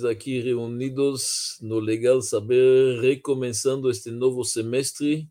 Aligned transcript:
nós 0.00 0.04
aqui 0.04 0.40
reunidos 0.40 1.58
no 1.60 1.78
Legal 1.78 2.22
Saber, 2.22 3.00
recomeçando 3.00 3.90
este 3.90 4.10
novo 4.10 4.44
semestre. 4.44 5.28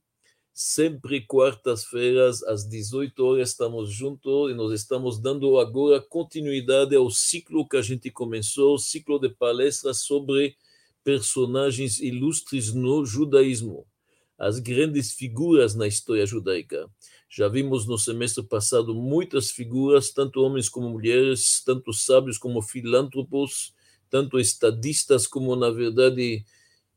Sempre 0.53 1.25
quartas-feiras, 1.25 2.43
às 2.43 2.67
18 2.67 3.19
horas, 3.25 3.49
estamos 3.49 3.91
juntos 3.91 4.51
e 4.51 4.53
nós 4.53 4.71
estamos 4.71 5.19
dando 5.19 5.57
agora 5.57 5.99
continuidade 5.99 6.95
ao 6.95 7.09
ciclo 7.09 7.67
que 7.67 7.77
a 7.77 7.81
gente 7.81 8.11
começou 8.11 8.77
ciclo 8.77 9.17
de 9.17 9.29
palestras 9.29 10.03
sobre 10.03 10.55
personagens 11.03 11.99
ilustres 11.99 12.71
no 12.73 13.05
judaísmo, 13.05 13.87
as 14.37 14.59
grandes 14.59 15.13
figuras 15.13 15.73
na 15.73 15.87
história 15.87 16.25
judaica. 16.25 16.87
Já 17.27 17.47
vimos 17.47 17.87
no 17.87 17.97
semestre 17.97 18.43
passado 18.43 18.93
muitas 18.93 19.49
figuras, 19.49 20.11
tanto 20.11 20.41
homens 20.41 20.69
como 20.69 20.89
mulheres, 20.89 21.63
tanto 21.65 21.91
sábios 21.91 22.37
como 22.37 22.61
filântropos, 22.61 23.73
tanto 24.09 24.39
estadistas 24.39 25.27
como, 25.27 25.55
na 25.55 25.69
verdade, 25.69 26.43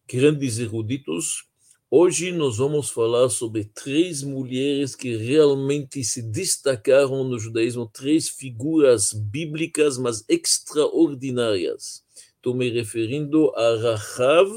grandes 0.09 0.59
eruditos. 0.59 1.45
Hoje 1.91 2.33
nós 2.33 2.57
vamos 2.57 2.91
falar 2.91 3.29
sobre 3.29 3.65
três 3.65 4.23
mulheres 4.23 4.95
que 4.95 5.17
realmente 5.17 6.03
se 6.03 6.23
destacaram 6.23 7.25
no 7.25 7.39
judaísmo, 7.39 7.87
três 7.87 8.29
figuras 8.29 9.13
bíblicas, 9.13 9.99
mas 9.99 10.25
extraordinárias. 10.29 12.03
Estou 12.37 12.55
me 12.55 12.71
referindo 12.71 13.51
a 13.55 13.77
Rahav, 13.77 14.51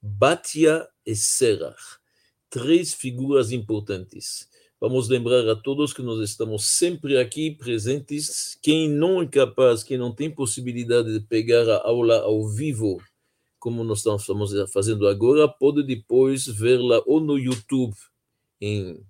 Batia 0.00 0.86
e 1.04 1.16
Serach 1.16 2.04
três 2.54 2.94
figuras 2.94 3.50
importantes. 3.50 4.48
Vamos 4.86 5.08
lembrar 5.08 5.48
a 5.48 5.56
todos 5.56 5.94
que 5.94 6.02
nós 6.02 6.20
estamos 6.20 6.66
sempre 6.66 7.18
aqui 7.18 7.50
presentes. 7.50 8.58
Quem 8.60 8.86
não 8.86 9.22
é 9.22 9.26
capaz, 9.26 9.82
quem 9.82 9.96
não 9.96 10.14
tem 10.14 10.30
possibilidade 10.30 11.10
de 11.10 11.26
pegar 11.26 11.66
a 11.70 11.88
aula 11.88 12.18
ao 12.18 12.46
vivo, 12.46 13.00
como 13.58 13.82
nós 13.82 14.00
estamos 14.00 14.26
fazendo 14.70 15.08
agora, 15.08 15.48
pode 15.48 15.82
depois 15.82 16.44
vê-la 16.44 17.02
ou 17.06 17.18
no 17.18 17.38
YouTube 17.38 17.96
em 18.60 19.02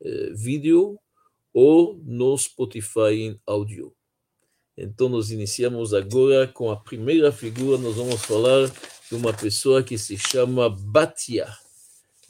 eh, 0.00 0.32
vídeo 0.34 0.98
ou 1.52 2.00
no 2.02 2.34
Spotify 2.38 3.12
em 3.12 3.40
áudio. 3.46 3.92
Então, 4.74 5.10
nós 5.10 5.30
iniciamos 5.30 5.92
agora 5.92 6.48
com 6.48 6.70
a 6.70 6.76
primeira 6.78 7.30
figura. 7.30 7.76
Nós 7.76 7.96
vamos 7.96 8.24
falar 8.24 8.66
de 9.10 9.14
uma 9.14 9.34
pessoa 9.34 9.82
que 9.82 9.98
se 9.98 10.16
chama 10.16 10.70
Batia. 10.70 11.54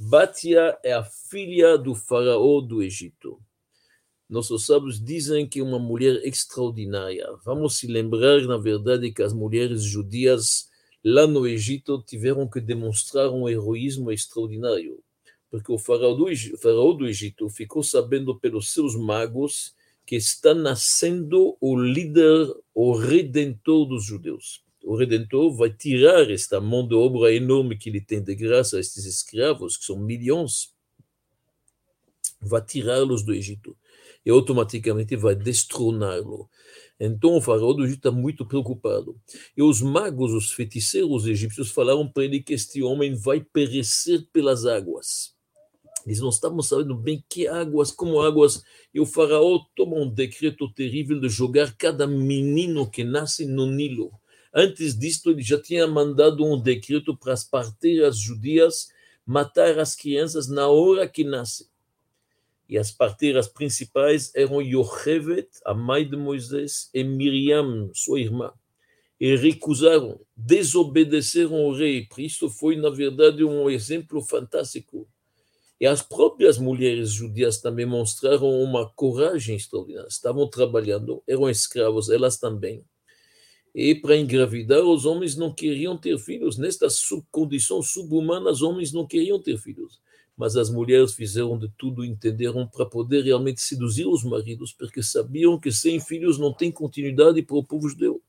Batia 0.04 0.76
é 0.82 0.92
a 0.92 1.04
filha 1.04 1.78
do 1.78 1.94
faraó 1.94 2.60
do 2.60 2.82
Egito. 2.82 3.40
Nossos 4.28 4.66
sábios 4.66 5.00
dizem 5.00 5.48
que 5.48 5.60
é 5.60 5.62
uma 5.62 5.78
mulher 5.78 6.26
extraordinária. 6.26 7.24
Vamos 7.44 7.78
se 7.78 7.86
lembrar, 7.86 8.42
na 8.42 8.58
verdade, 8.58 9.12
que 9.12 9.22
as 9.22 9.32
mulheres 9.32 9.84
judias 9.84 10.68
lá 11.04 11.24
no 11.24 11.46
Egito 11.46 12.02
tiveram 12.02 12.48
que 12.48 12.60
demonstrar 12.60 13.30
um 13.30 13.48
heroísmo 13.48 14.10
extraordinário, 14.10 14.98
porque 15.48 15.70
o 15.70 15.78
faraó 15.78 16.14
do, 16.14 16.26
faraó 16.58 16.92
do 16.94 17.06
Egito 17.06 17.48
ficou 17.48 17.84
sabendo 17.84 18.36
pelos 18.40 18.72
seus 18.72 18.96
magos 18.96 19.72
que 20.04 20.16
está 20.16 20.52
nascendo 20.52 21.56
o 21.60 21.76
líder, 21.76 22.52
o 22.74 22.92
redentor 22.92 23.86
dos 23.86 24.04
judeus 24.04 24.64
o 24.84 24.96
Redentor 24.96 25.54
vai 25.56 25.70
tirar 25.70 26.30
esta 26.30 26.60
mão 26.60 26.86
de 26.86 26.94
obra 26.94 27.32
enorme 27.32 27.76
que 27.76 27.88
ele 27.88 28.00
tem 28.00 28.22
de 28.22 28.34
graça 28.34 28.76
a 28.76 28.80
estes 28.80 29.04
escravos, 29.04 29.76
que 29.76 29.84
são 29.84 29.98
milhões, 29.98 30.72
vai 32.40 32.62
tirá-los 32.64 33.22
do 33.22 33.32
Egito 33.32 33.76
e 34.24 34.30
automaticamente 34.30 35.16
vai 35.16 35.34
destroná-lo. 35.34 36.48
Então 36.98 37.36
o 37.36 37.40
faraó 37.40 37.72
do 37.72 37.84
Egito 37.84 37.98
está 37.98 38.10
muito 38.10 38.46
preocupado. 38.46 39.20
E 39.56 39.62
os 39.62 39.80
magos, 39.80 40.32
os 40.32 40.52
feiticeiros 40.52 41.26
egípcios 41.26 41.70
falaram 41.70 42.08
para 42.08 42.24
ele 42.24 42.40
que 42.40 42.54
este 42.54 42.82
homem 42.82 43.14
vai 43.14 43.40
perecer 43.40 44.26
pelas 44.32 44.66
águas. 44.66 45.34
Eles 46.06 46.20
não 46.20 46.30
estavam 46.30 46.60
sabendo 46.62 46.96
bem 46.96 47.24
que 47.28 47.46
águas, 47.46 47.90
como 47.90 48.20
águas. 48.20 48.62
E 48.92 49.00
o 49.00 49.06
faraó 49.06 49.60
toma 49.76 49.96
um 49.96 50.08
decreto 50.08 50.68
terrível 50.72 51.20
de 51.20 51.28
jogar 51.28 51.76
cada 51.76 52.06
menino 52.06 52.90
que 52.90 53.04
nasce 53.04 53.46
no 53.46 53.66
Nilo. 53.66 54.12
Antes 54.54 54.98
disto, 54.98 55.30
ele 55.30 55.42
já 55.42 55.60
tinha 55.60 55.86
mandado 55.86 56.44
um 56.44 56.60
decreto 56.60 57.16
para 57.16 57.32
as 57.32 57.42
parteiras 57.42 58.18
judias 58.18 58.88
matar 59.24 59.78
as 59.78 59.96
crianças 59.96 60.46
na 60.46 60.68
hora 60.68 61.08
que 61.08 61.24
nascem. 61.24 61.66
E 62.68 62.76
as 62.76 62.90
parteiras 62.90 63.48
principais 63.48 64.30
eram 64.34 64.60
Yochevet, 64.60 65.48
a 65.64 65.72
mãe 65.72 66.08
de 66.08 66.16
Moisés, 66.16 66.90
e 66.92 67.02
Miriam, 67.02 67.90
sua 67.94 68.20
irmã. 68.20 68.52
E 69.18 69.36
recusaram, 69.36 70.20
desobedeceram 70.36 71.64
o 71.64 71.74
rei. 71.74 72.06
Por 72.06 72.20
isso 72.20 72.50
foi, 72.50 72.76
na 72.76 72.90
verdade, 72.90 73.44
um 73.44 73.70
exemplo 73.70 74.20
fantástico. 74.20 75.08
E 75.80 75.86
as 75.86 76.02
próprias 76.02 76.58
mulheres 76.58 77.10
judias 77.10 77.60
também 77.60 77.86
mostraram 77.86 78.50
uma 78.62 78.88
coragem 78.90 79.56
extraordinária. 79.56 80.08
Estavam 80.08 80.48
trabalhando, 80.48 81.22
eram 81.26 81.48
escravos, 81.48 82.10
elas 82.10 82.36
também 82.36 82.84
e 83.74 83.94
para 83.94 84.16
engravidar, 84.16 84.80
os 84.80 85.06
homens 85.06 85.34
não 85.34 85.52
queriam 85.52 85.96
ter 85.96 86.18
filhos. 86.18 86.58
Nesta 86.58 86.88
condição 87.30 87.82
subhumana, 87.82 88.50
os 88.50 88.60
homens 88.60 88.92
não 88.92 89.06
queriam 89.06 89.40
ter 89.40 89.56
filhos. 89.56 89.98
Mas 90.36 90.56
as 90.56 90.70
mulheres 90.70 91.14
fizeram 91.14 91.58
de 91.58 91.70
tudo, 91.78 92.04
entenderam, 92.04 92.66
para 92.66 92.84
poder 92.84 93.24
realmente 93.24 93.62
seduzir 93.62 94.06
os 94.06 94.24
maridos, 94.24 94.72
porque 94.72 95.02
sabiam 95.02 95.58
que 95.58 95.72
sem 95.72 95.98
filhos 96.00 96.38
não 96.38 96.52
tem 96.52 96.70
continuidade 96.70 97.42
para 97.42 97.56
o 97.56 97.64
povo 97.64 97.88
judeu. 97.88 98.20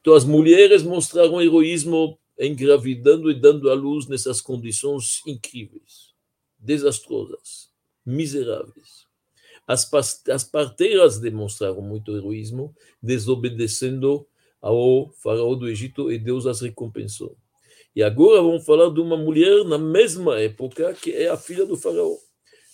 Então, 0.00 0.14
as 0.14 0.24
mulheres 0.24 0.82
mostraram 0.82 1.40
heroísmo 1.40 2.18
engravidando 2.38 3.30
e 3.30 3.34
dando 3.34 3.70
à 3.70 3.74
luz 3.74 4.06
nessas 4.06 4.40
condições 4.40 5.22
incríveis, 5.26 6.10
desastrosas, 6.58 7.70
miseráveis. 8.04 9.06
As, 9.66 9.90
as 10.28 10.44
parteiras 10.44 11.18
demonstraram 11.18 11.80
muito 11.80 12.16
heroísmo, 12.16 12.74
desobedecendo 13.02 14.26
ao 14.60 15.10
faraó 15.22 15.54
do 15.54 15.68
Egito 15.68 16.10
e 16.10 16.18
Deus 16.18 16.46
as 16.46 16.60
recompensou. 16.60 17.36
E 17.94 18.02
agora 18.02 18.42
vamos 18.42 18.64
falar 18.64 18.90
de 18.90 19.00
uma 19.00 19.16
mulher 19.16 19.64
na 19.64 19.78
mesma 19.78 20.38
época, 20.38 20.92
que 20.94 21.12
é 21.12 21.28
a 21.28 21.36
filha 21.36 21.64
do 21.64 21.76
faraó. 21.76 22.16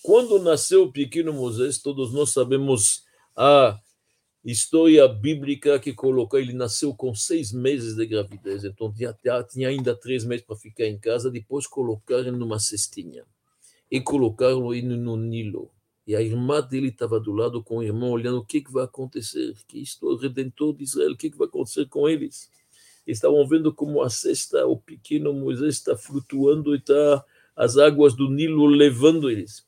Quando 0.03 0.43
nasceu 0.43 0.85
o 0.85 0.93
pequeno 0.93 1.33
Moisés, 1.33 1.81
todos 1.81 2.13
nós 2.13 2.31
sabemos 2.31 3.05
a 3.37 3.79
história 4.45 5.07
bíblica 5.07 5.79
que 5.79 5.93
colocou, 5.93 6.41
ele 6.41 6.53
nasceu 6.53 6.93
com 6.93 7.15
seis 7.15 7.53
meses 7.53 7.95
de 7.95 8.05
gravidez, 8.05 8.65
então 8.65 8.93
tinha, 8.93 9.17
tinha 9.49 9.69
ainda 9.69 9.95
três 9.95 10.25
meses 10.25 10.45
para 10.45 10.57
ficar 10.57 10.87
em 10.87 10.99
casa, 10.99 11.31
depois 11.31 11.67
colocaram 11.67 12.33
numa 12.33 12.59
cestinha 12.59 13.25
e 13.89 14.01
colocaram 14.01 14.75
ele 14.75 14.97
no 14.97 15.17
Nilo. 15.17 15.71
E 16.07 16.17
a 16.17 16.21
irmã 16.21 16.61
dele 16.61 16.89
estava 16.89 17.21
do 17.21 17.33
lado 17.33 17.63
com 17.63 17.79
o 17.79 17.83
irmão, 17.83 18.11
olhando 18.11 18.39
o 18.39 18.45
que, 18.45 18.61
que 18.61 18.73
vai 18.73 18.85
acontecer, 18.85 19.55
que 19.69 19.81
isto 19.81 20.09
é 20.09 20.13
o 20.13 20.17
Redentor 20.17 20.75
de 20.75 20.85
Israel, 20.85 21.13
o 21.13 21.17
que, 21.17 21.31
que 21.31 21.39
vai 21.39 21.47
acontecer 21.47 21.87
com 21.87 22.09
eles. 22.09 22.51
Estavam 23.07 23.47
vendo 23.47 23.73
como 23.73 24.03
a 24.03 24.11
cesta, 24.11 24.67
o 24.67 24.77
pequeno 24.77 25.33
Moisés 25.33 25.77
está 25.77 25.97
flutuando 25.97 26.75
e 26.75 26.79
está 26.79 27.25
as 27.55 27.77
águas 27.77 28.15
do 28.15 28.29
Nilo 28.31 28.67
levando 28.67 29.31
eles. 29.31 29.67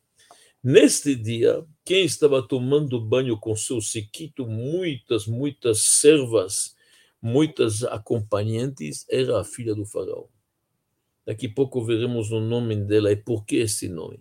Neste 0.63 1.15
dia, 1.15 1.65
quem 1.85 2.05
estava 2.05 2.43
tomando 2.43 3.01
banho 3.01 3.39
com 3.39 3.55
seu 3.55 3.81
sequito, 3.81 4.47
muitas, 4.47 5.27
muitas 5.27 5.83
servas, 5.83 6.75
muitas 7.21 7.85
acompanhantes, 7.85 9.05
era 9.11 9.41
a 9.41 9.45
filha 9.45 9.75
do 9.75 9.85
faraó. 9.85 10.25
Daqui 11.27 11.47
a 11.47 11.53
pouco 11.55 11.85
veremos 11.85 12.31
o 12.31 12.41
nome 12.41 12.77
dela 12.77 13.13
e 13.13 13.17
por 13.17 13.45
que 13.45 13.57
esse 13.57 13.89
nome. 13.89 14.21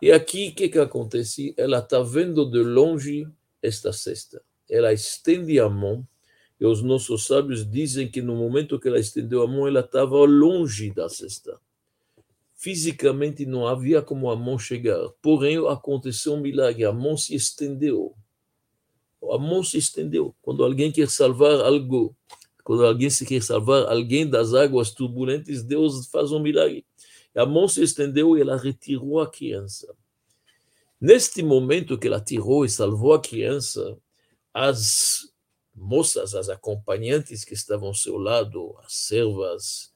E 0.00 0.12
aqui, 0.12 0.48
o 0.48 0.54
que, 0.54 0.68
que 0.68 0.78
acontece? 0.78 1.54
Ela 1.56 1.78
está 1.78 2.02
vendo 2.02 2.44
de 2.50 2.58
longe 2.58 3.26
esta 3.62 3.92
cesta. 3.92 4.42
Ela 4.68 4.92
estende 4.92 5.58
a 5.58 5.68
mão, 5.68 6.06
e 6.58 6.66
os 6.66 6.82
nossos 6.82 7.26
sábios 7.26 7.68
dizem 7.68 8.08
que 8.08 8.22
no 8.22 8.34
momento 8.34 8.78
que 8.78 8.88
ela 8.88 8.98
estendeu 8.98 9.42
a 9.42 9.46
mão, 9.46 9.66
ela 9.66 9.80
estava 9.80 10.16
longe 10.24 10.90
da 10.90 11.08
cesta. 11.08 11.58
Fisicamente 12.54 13.44
não 13.44 13.66
havia 13.66 14.00
como 14.00 14.30
a 14.30 14.36
mão 14.36 14.58
chegar, 14.58 14.98
porém 15.20 15.58
aconteceu 15.68 16.34
um 16.34 16.40
milagre, 16.40 16.84
a 16.84 16.92
mão 16.92 17.16
se 17.16 17.34
estendeu. 17.34 18.14
A 19.30 19.38
mão 19.38 19.62
se 19.62 19.76
estendeu. 19.76 20.34
Quando 20.40 20.64
alguém 20.64 20.90
quer 20.90 21.08
salvar 21.08 21.60
algo, 21.60 22.16
quando 22.64 22.84
alguém 22.84 23.10
se 23.10 23.26
quer 23.26 23.42
salvar 23.42 23.86
alguém 23.86 24.28
das 24.28 24.54
águas 24.54 24.90
turbulentes, 24.90 25.62
Deus 25.62 26.06
faz 26.06 26.32
um 26.32 26.40
milagre. 26.40 26.84
A 27.36 27.44
mão 27.44 27.68
se 27.68 27.82
estendeu 27.82 28.36
e 28.36 28.40
ela 28.40 28.56
retirou 28.56 29.20
a 29.20 29.30
criança. 29.30 29.94
Neste 30.98 31.42
momento 31.42 31.98
que 31.98 32.06
ela 32.06 32.20
tirou 32.20 32.64
e 32.64 32.70
salvou 32.70 33.12
a 33.12 33.20
criança, 33.20 33.98
as 34.54 35.30
moças, 35.74 36.34
as 36.34 36.48
acompanhantes 36.48 37.44
que 37.44 37.52
estavam 37.52 37.88
ao 37.88 37.94
seu 37.94 38.16
lado, 38.16 38.74
as 38.82 38.94
servas, 38.94 39.92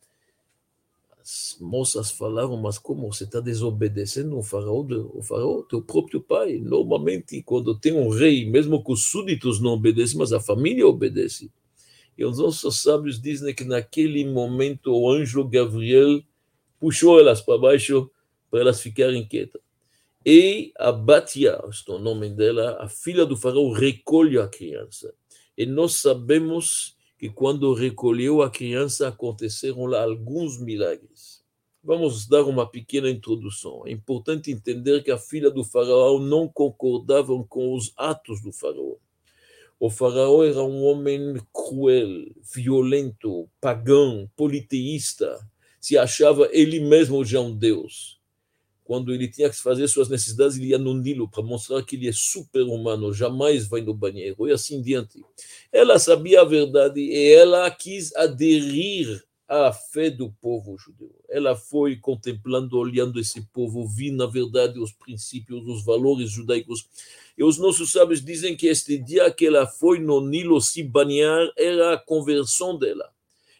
as 1.19 1.56
moças 1.58 2.10
falaram, 2.10 2.56
mas 2.58 2.76
como 2.76 3.10
você 3.10 3.25
está 3.25 3.40
desobedecendo 3.40 4.36
o 4.38 4.43
faraó, 4.43 4.84
o 5.14 5.22
faraó, 5.22 5.62
teu 5.62 5.81
próprio 5.81 6.20
pai? 6.20 6.58
Normalmente, 6.58 7.43
quando 7.43 7.78
tem 7.78 7.93
um 7.93 8.10
rei, 8.10 8.44
mesmo 8.44 8.84
que 8.84 8.93
os 8.93 9.06
súditos 9.06 9.60
não 9.60 9.72
obedecem, 9.72 10.19
mas 10.19 10.34
a 10.34 10.40
família 10.40 10.86
obedece. 10.86 11.50
E 12.19 12.25
os 12.25 12.38
nossos 12.38 12.82
sábios 12.82 13.19
dizem 13.19 13.54
que 13.54 13.64
naquele 13.64 14.26
momento 14.26 14.93
o 14.93 15.10
anjo 15.10 15.43
Gabriel 15.48 16.22
puxou 16.81 17.21
elas 17.21 17.41
para 17.41 17.59
baixo 17.59 18.11
para 18.50 18.61
elas 18.61 18.81
ficarem 18.81 19.27
quietas. 19.27 19.61
E 20.27 20.73
a 20.77 20.91
Batia, 20.91 21.59
o 21.88 21.99
nome 21.99 22.29
dela, 22.29 22.77
a 22.81 22.88
filha 22.88 23.25
do 23.25 23.37
faraó, 23.37 23.71
recolhe 23.73 24.38
a 24.38 24.49
criança. 24.49 25.15
E 25.56 25.65
nós 25.65 25.94
sabemos 25.94 26.97
que 27.19 27.29
quando 27.29 27.73
recolheu 27.75 28.43
a 28.43 28.50
criança 28.50 29.09
aconteceram 29.09 29.87
lá 29.87 30.03
alguns 30.03 30.59
milagres. 30.59 31.41
Vamos 31.82 32.27
dar 32.27 32.43
uma 32.44 32.67
pequena 32.67 33.09
introdução. 33.09 33.87
É 33.87 33.91
importante 33.91 34.50
entender 34.50 35.03
que 35.03 35.11
a 35.11 35.17
filha 35.17 35.50
do 35.50 35.65
faraó 35.65 36.19
não 36.19 36.47
concordava 36.47 37.32
com 37.44 37.75
os 37.75 37.93
atos 37.97 38.43
do 38.43 38.53
faraó. 38.53 38.97
O 39.79 39.88
faraó 39.88 40.44
era 40.44 40.62
um 40.62 40.85
homem 40.85 41.37
cruel, 41.50 42.27
violento, 42.55 43.49
pagão, 43.59 44.31
politeísta, 44.37 45.38
se 45.81 45.97
achava 45.97 46.49
ele 46.53 46.79
mesmo 46.79 47.25
já 47.25 47.41
um 47.41 47.56
deus. 47.56 48.21
Quando 48.85 49.15
ele 49.15 49.29
tinha 49.29 49.49
que 49.49 49.56
fazer 49.56 49.87
suas 49.88 50.09
necessidades, 50.09 50.56
ele 50.56 50.69
ia 50.69 50.79
no 50.79 50.94
Nilo 50.94 51.29
para 51.29 51.43
mostrar 51.43 51.82
que 51.82 51.94
ele 51.94 52.09
é 52.09 52.12
super-humano, 52.12 53.15
jamais 53.15 53.67
vai 53.67 53.81
no 53.81 53.94
banheiro 53.94 54.49
e 54.49 54.53
assim 54.53 54.82
diante. 54.82 55.25
Ela 55.73 55.99
sabia 55.99 56.41
a 56.41 56.44
verdade 56.44 57.00
e 57.00 57.32
ela 57.32 57.71
quis 57.71 58.15
aderir 58.17 59.23
à 59.49 59.73
fé 59.73 60.11
do 60.11 60.31
povo 60.41 60.77
judeu. 60.77 61.15
Ela 61.29 61.56
foi 61.56 61.97
contemplando, 61.97 62.79
olhando 62.79 63.19
esse 63.19 63.41
povo, 63.53 63.87
vindo, 63.87 64.17
na 64.17 64.27
verdade, 64.27 64.79
os 64.79 64.93
princípios, 64.93 65.67
os 65.67 65.85
valores 65.85 66.31
judaicos 66.31 66.88
e 67.37 67.43
os 67.43 67.59
nossos 67.59 67.91
sábios 67.93 68.25
dizem 68.25 68.56
que 68.56 68.67
este 68.67 68.99
dia 68.99 69.31
que 69.31 69.47
ela 69.47 69.67
foi 69.67 69.99
no 69.99 70.21
Nilo 70.21 70.61
se 70.61 70.82
banhar 70.82 71.50
era 71.56 71.94
a 71.94 71.99
conversão 71.99 72.77
dela. 72.77 73.11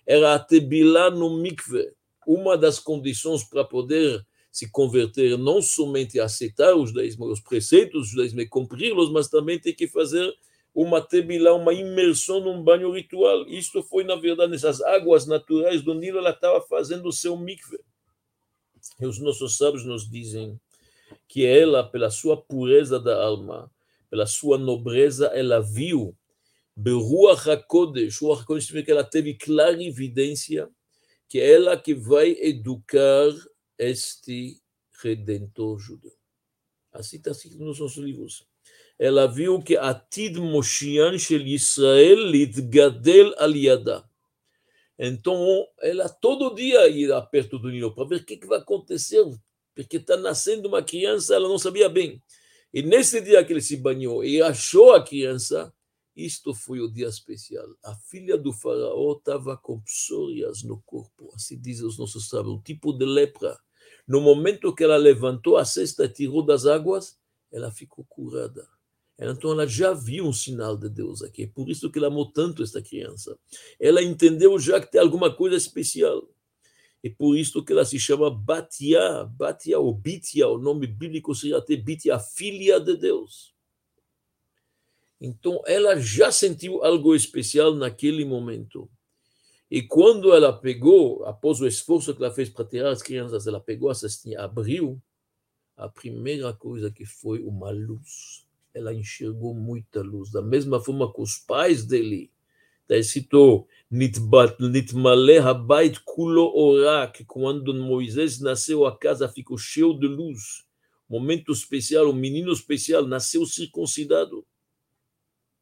Era 0.07 0.35
a 0.35 0.39
tebilá 0.39 1.11
no 1.11 1.39
mikve, 1.39 1.93
uma 2.27 2.57
das 2.57 2.79
condições 2.79 3.45
para 3.45 3.65
poder 3.65 4.25
se 4.51 4.71
converter, 4.71 5.39
não 5.39 5.63
somente 5.63 6.19
aceitar 6.19 6.75
o 6.75 6.87
judaísmo, 6.87 7.27
os 7.27 7.41
preceitos 7.41 8.03
do 8.03 8.09
judaísmo 8.09 8.41
e 8.41 8.49
cumpri-los, 8.49 9.11
mas 9.11 9.29
também 9.29 9.59
tem 9.59 9.75
que 9.75 9.87
fazer 9.87 10.33
uma 10.75 11.01
tebilá, 11.01 11.55
uma 11.55 11.73
imersão 11.73 12.41
num 12.41 12.63
banho 12.63 12.93
ritual. 12.93 13.47
Isto 13.49 13.83
foi, 13.83 14.05
na 14.05 14.17
verdade, 14.17 14.51
nessas 14.51 14.81
águas 14.81 15.27
naturais 15.27 15.83
do 15.83 15.95
Nilo, 15.95 16.19
ela 16.19 16.31
estava 16.31 16.61
fazendo 16.63 17.09
o 17.09 17.13
seu 17.13 17.37
mikve. 17.37 17.79
E 19.01 19.07
os 19.07 19.19
nossos 19.19 19.57
sábios 19.57 19.85
nos 19.85 20.09
dizem 20.09 20.59
que 21.29 21.45
ela, 21.45 21.85
pela 21.85 22.11
sua 22.11 22.37
pureza 22.37 22.99
da 22.99 23.23
alma, 23.23 23.71
pela 24.09 24.27
sua 24.27 24.59
nobreza, 24.59 25.27
ela 25.29 25.61
viu, 25.61 26.17
Beruach 26.77 27.49
HaKodesh, 27.49 28.21
Ruach 28.21 28.45
significa 28.47 28.83
que 28.83 28.91
ela 28.91 29.05
teve 29.05 29.35
clara 29.35 29.83
evidência 29.83 30.69
que 31.31 31.38
é 31.38 31.53
ela 31.53 31.81
que 31.81 31.94
vai 31.94 32.32
educar 32.41 33.31
este 33.79 34.61
redentor 35.00 35.79
judeu. 35.79 36.12
Assim 36.93 37.19
está 37.19 37.31
escrito 37.31 37.59
nos 37.59 37.79
nossos 37.79 38.03
livros. 38.05 38.44
Ela 38.99 39.29
viu 39.29 39.62
que 39.62 39.77
Atid 39.77 40.41
Moshiach 40.41 41.21
Shel 41.21 41.47
Israel 41.47 42.19
Lidgadel 42.19 43.32
Aliada. 43.38 44.05
Então, 44.99 45.67
ela 45.81 46.09
todo 46.09 46.53
dia 46.53 46.88
ia 46.88 47.23
perto 47.23 47.61
do 47.61 47.71
Nilo 47.71 47.94
para 47.94 48.09
ver 48.09 48.17
o 48.17 48.25
que, 48.25 48.37
que 48.37 48.47
vai 48.47 48.59
acontecer 48.59 49.25
porque 49.73 49.99
está 49.99 50.17
nascendo 50.17 50.69
uma 50.69 50.83
criança, 50.83 51.37
ela 51.37 51.49
não 51.49 51.59
sabia 51.59 51.88
bem. 51.88 52.21
E 52.75 52.83
nesse 52.83 53.21
dia 53.21 53.43
que 53.44 53.53
ele 53.53 53.62
se 53.62 53.76
banhou 53.76 54.25
e 54.25 54.43
achou 54.43 54.93
a 54.93 55.03
criança, 55.03 55.73
isto 56.25 56.55
foi 56.55 56.81
o 56.81 56.91
dia 56.91 57.09
especial. 57.09 57.67
A 57.85 57.95
filha 57.95 58.37
do 58.37 58.53
faraó 58.53 59.13
estava 59.13 59.57
com 59.57 59.81
psorias 59.81 60.63
no 60.63 60.81
corpo, 60.83 61.31
assim 61.35 61.61
dizem 61.61 61.87
os 61.87 61.99
nossos 61.99 62.29
sábios, 62.29 62.55
um 62.55 62.61
tipo 62.61 62.93
de 62.93 63.05
lepra. 63.05 63.59
No 64.07 64.21
momento 64.21 64.75
que 64.75 64.85
ela 64.85 64.97
levantou 64.97 65.57
a 65.57 65.65
cesta 65.65 66.05
e 66.05 66.09
tirou 66.09 66.45
das 66.45 66.67
águas, 66.67 67.19
ela 67.53 67.71
ficou 67.71 68.05
curada. 68.09 68.69
Então 69.19 69.53
ela 69.53 69.67
já 69.67 69.93
viu 69.93 70.27
um 70.27 70.33
sinal 70.33 70.77
de 70.77 70.89
Deus 70.89 71.23
aqui. 71.23 71.43
É 71.43 71.47
por 71.47 71.69
isso 71.69 71.91
que 71.91 71.99
ela 71.99 72.09
amou 72.09 72.33
tanto 72.33 72.63
esta 72.63 72.81
criança. 72.81 73.39
Ela 73.79 74.03
entendeu 74.03 74.59
já 74.59 74.81
que 74.81 74.91
tem 74.91 75.01
alguma 75.01 75.35
coisa 75.35 75.57
especial. 75.57 76.27
E 77.05 77.11
por 77.11 77.37
isso 77.37 77.63
que 77.65 77.73
ela 77.73 77.85
se 77.85 77.99
chama 77.99 78.31
Batia, 78.31 79.25
Batia 79.25 79.79
ou 79.79 79.95
Bitia, 79.95 80.49
o 80.49 80.59
nome 80.59 80.87
bíblico 80.87 81.35
seria 81.35 81.59
até 81.59 81.77
Bitia, 81.77 82.19
filha 82.19 82.79
de 82.79 82.97
Deus. 82.97 83.55
Então 85.21 85.63
ela 85.67 85.97
já 86.01 86.33
sentiu 86.33 86.83
algo 86.83 87.15
especial 87.15 87.75
naquele 87.75 88.25
momento. 88.25 88.89
E 89.71 89.83
quando 89.83 90.33
ela 90.33 90.53
pegou, 90.53 91.25
após 91.25 91.61
o 91.61 91.67
esforço 91.67 92.15
que 92.15 92.23
ela 92.23 92.33
fez 92.33 92.49
para 92.49 92.65
tirar 92.65 92.91
as 92.91 93.03
crianças, 93.03 93.47
ela 93.47 93.61
pegou 93.61 93.91
a 93.91 93.95
cestinha, 93.95 94.41
abriu, 94.41 95.01
a 95.77 95.89
primeira 95.89 96.53
coisa 96.53 96.91
que 96.91 97.05
foi 97.05 97.43
uma 97.43 97.71
luz. 97.71 98.47
Ela 98.75 98.93
enxergou 98.95 99.55
muita 99.55 100.03
luz, 100.03 100.31
da 100.31 100.43
mesma 100.43 100.81
forma 100.81 101.13
que 101.13 101.21
os 101.21 101.37
pais 101.37 101.85
dele 101.85 102.31
Está 102.91 102.99
escrito 102.99 103.69
Nitmale 103.89 105.39
Habait 105.39 106.01
Kulo 106.05 106.51
Ora, 106.53 107.07
que 107.07 107.25
quando 107.25 107.73
Moisés 107.73 108.41
nasceu, 108.41 108.85
a 108.85 108.99
casa 108.99 109.29
ficou 109.29 109.57
cheia 109.57 109.95
de 109.95 110.09
luz. 110.09 110.65
Momento 111.09 111.53
especial, 111.53 112.11
um 112.11 112.13
menino 112.13 112.51
especial 112.51 113.07
nasceu 113.07 113.47
circuncidado. 113.47 114.45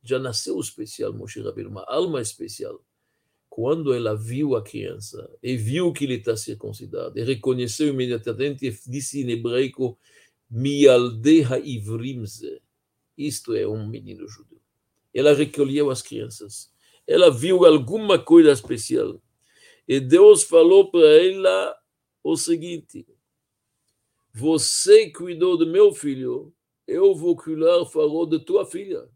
Já 0.09 0.19
nasceu 0.19 0.59
especial, 0.59 1.13
Moshe 1.13 1.41
Rabbeinu, 1.41 1.71
uma 1.71 1.85
alma 1.85 2.21
especial. 2.21 2.83
Quando 3.49 3.93
ela 3.93 4.15
viu 4.15 4.57
a 4.57 4.63
criança 4.63 5.29
e 5.43 5.57
viu 5.57 5.93
que 5.93 6.05
ele 6.05 6.15
está 6.15 6.37
circuncidado, 6.37 7.19
e 7.19 7.25
reconheceu 7.25 7.89
imediatamente, 7.89 8.67
e 8.67 8.91
disse 8.91 9.21
em 9.21 9.31
hebraico, 9.31 9.99
Mialdeha 10.51 11.59
Ivrimze. 11.59 12.63
Isto 13.17 13.55
é 13.55 13.67
um 13.67 13.87
menino 13.87 14.29
judeu. 14.29 14.61
Ela 15.13 15.35
recolheu 15.35 15.91
as 15.91 16.01
crianças 16.01 16.71
ela 17.09 17.31
viu 17.31 17.65
alguma 17.65 18.19
coisa 18.19 18.53
especial. 18.53 19.21
E 19.89 19.99
Deus 19.99 20.43
falou 20.43 20.91
para 20.91 21.01
ela 21.01 21.75
o 22.23 22.37
seguinte: 22.37 23.07
Você 24.35 25.11
cuidou 25.11 25.57
do 25.57 25.67
meu 25.67 25.95
filho, 25.95 26.53
eu 26.87 27.15
vou 27.15 27.35
cuidar 27.35 27.87
farol 27.87 28.27
de 28.27 28.39
tua 28.39 28.67
filha. 28.67 29.09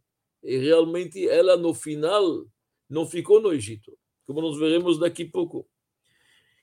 E 0.43 0.57
realmente 0.59 1.29
ela, 1.29 1.57
no 1.57 1.73
final, 1.73 2.47
não 2.89 3.07
ficou 3.07 3.41
no 3.41 3.53
Egito, 3.53 3.97
como 4.27 4.41
nós 4.41 4.59
veremos 4.59 4.99
daqui 4.99 5.23
a 5.23 5.31
pouco. 5.31 5.69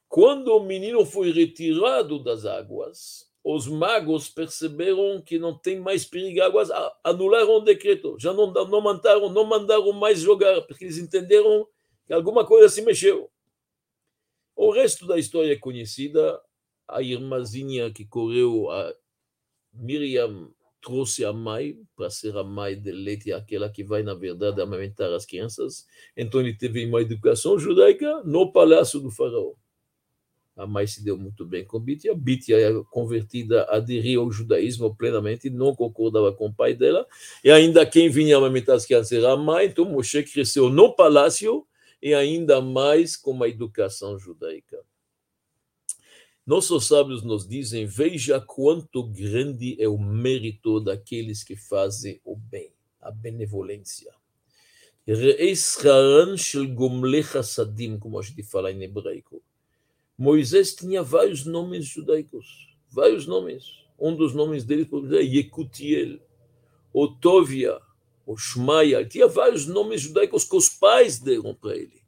Quando 0.07 0.49
o 0.49 0.63
menino 0.63 1.05
foi 1.05 1.31
retirado 1.31 2.21
das 2.21 2.45
águas, 2.45 3.29
os 3.43 3.67
magos 3.67 4.29
perceberam 4.29 5.21
que 5.21 5.39
não 5.39 5.57
tem 5.57 5.79
mais 5.79 6.03
perigo 6.03 6.41
águas, 6.41 6.69
anularam 7.03 7.57
o 7.57 7.59
decreto, 7.61 8.17
já 8.19 8.33
não, 8.33 8.51
não, 8.51 8.81
mandaram, 8.81 9.29
não 9.29 9.45
mandaram 9.45 9.91
mais 9.93 10.19
jogar, 10.19 10.61
porque 10.63 10.85
eles 10.85 10.97
entenderam 10.97 11.65
que 12.05 12.13
alguma 12.13 12.45
coisa 12.45 12.67
se 12.69 12.81
mexeu. 12.81 13.31
O 14.55 14.71
resto 14.71 15.07
da 15.07 15.17
história 15.17 15.53
é 15.53 15.57
conhecida, 15.57 16.41
a 16.87 17.01
irmãzinha 17.01 17.93
que 17.93 18.05
correu, 18.05 18.69
a 18.69 18.93
Miriam 19.71 20.51
trouxe 20.81 21.25
a 21.25 21.33
mãe 21.33 21.77
para 21.95 22.09
ser 22.09 22.35
a 22.37 22.43
mãe 22.43 22.79
de 22.79 22.91
leite, 22.91 23.31
aquela 23.31 23.69
que 23.69 23.83
vai, 23.83 24.03
na 24.03 24.13
verdade, 24.13 24.61
amamentar 24.61 25.11
as 25.13 25.25
crianças. 25.25 25.85
Então 26.15 26.41
ele 26.41 26.53
teve 26.53 26.85
uma 26.85 27.01
educação 27.01 27.57
judaica 27.59 28.23
no 28.23 28.51
palácio 28.51 28.99
do 28.99 29.11
faraó 29.11 29.53
a 30.59 30.67
mãe 30.67 30.85
se 30.85 31.01
deu 31.01 31.17
muito 31.17 31.45
bem 31.45 31.63
com 31.63 31.79
Bitia. 31.79 32.13
Bitia, 32.13 32.83
convertida, 32.91 33.63
aderiu 33.69 34.21
ao 34.21 34.31
judaísmo 34.31 34.93
plenamente, 34.93 35.49
não 35.49 35.73
concordava 35.73 36.33
com 36.33 36.47
o 36.47 36.53
pai 36.53 36.73
dela. 36.73 37.07
E 37.41 37.49
ainda 37.49 37.85
quem 37.85 38.09
vinha 38.09 38.35
amamentar 38.35 38.75
as 38.75 38.85
crianças 38.85 39.13
era 39.13 39.31
a 39.31 39.37
mãe. 39.37 39.67
Então 39.67 39.85
Moshe 39.85 40.21
cresceu 40.21 40.69
no 40.69 40.93
palácio 40.93 41.65
e 42.01 42.13
ainda 42.13 42.59
mais 42.59 43.15
com 43.15 43.31
uma 43.31 43.47
educação 43.47 44.19
judaica. 44.19 44.77
Nossos 46.49 46.87
sábios 46.87 47.21
nos 47.21 47.47
dizem: 47.47 47.85
veja 47.85 48.41
quanto 48.41 49.03
grande 49.03 49.79
é 49.79 49.87
o 49.87 49.99
mérito 49.99 50.79
daqueles 50.79 51.43
que 51.43 51.55
fazem 51.55 52.19
o 52.25 52.35
bem, 52.35 52.73
a 52.99 53.11
benevolência. 53.11 54.11
Como 57.99 58.17
a 58.17 58.23
gente 58.23 58.41
fala 58.41 58.71
em 58.71 58.81
hebraico 58.81 59.43
Moisés 60.17 60.73
tinha 60.73 61.03
vários 61.03 61.45
nomes 61.45 61.85
judaicos, 61.85 62.75
vários 62.89 63.27
nomes. 63.27 63.65
Um 63.99 64.15
dos 64.15 64.33
nomes 64.33 64.63
dele, 64.63 64.89
é 65.11 65.21
Yekutiel, 65.21 66.17
Otovia, 66.91 67.79
o 68.25 68.35
Shmaia. 68.35 69.05
Tinha 69.05 69.27
vários 69.27 69.67
nomes 69.67 70.01
judaicos 70.01 70.45
que 70.45 70.55
os 70.55 70.67
pais 70.67 71.19
deram 71.19 71.53
para 71.53 71.77
ele. 71.77 71.98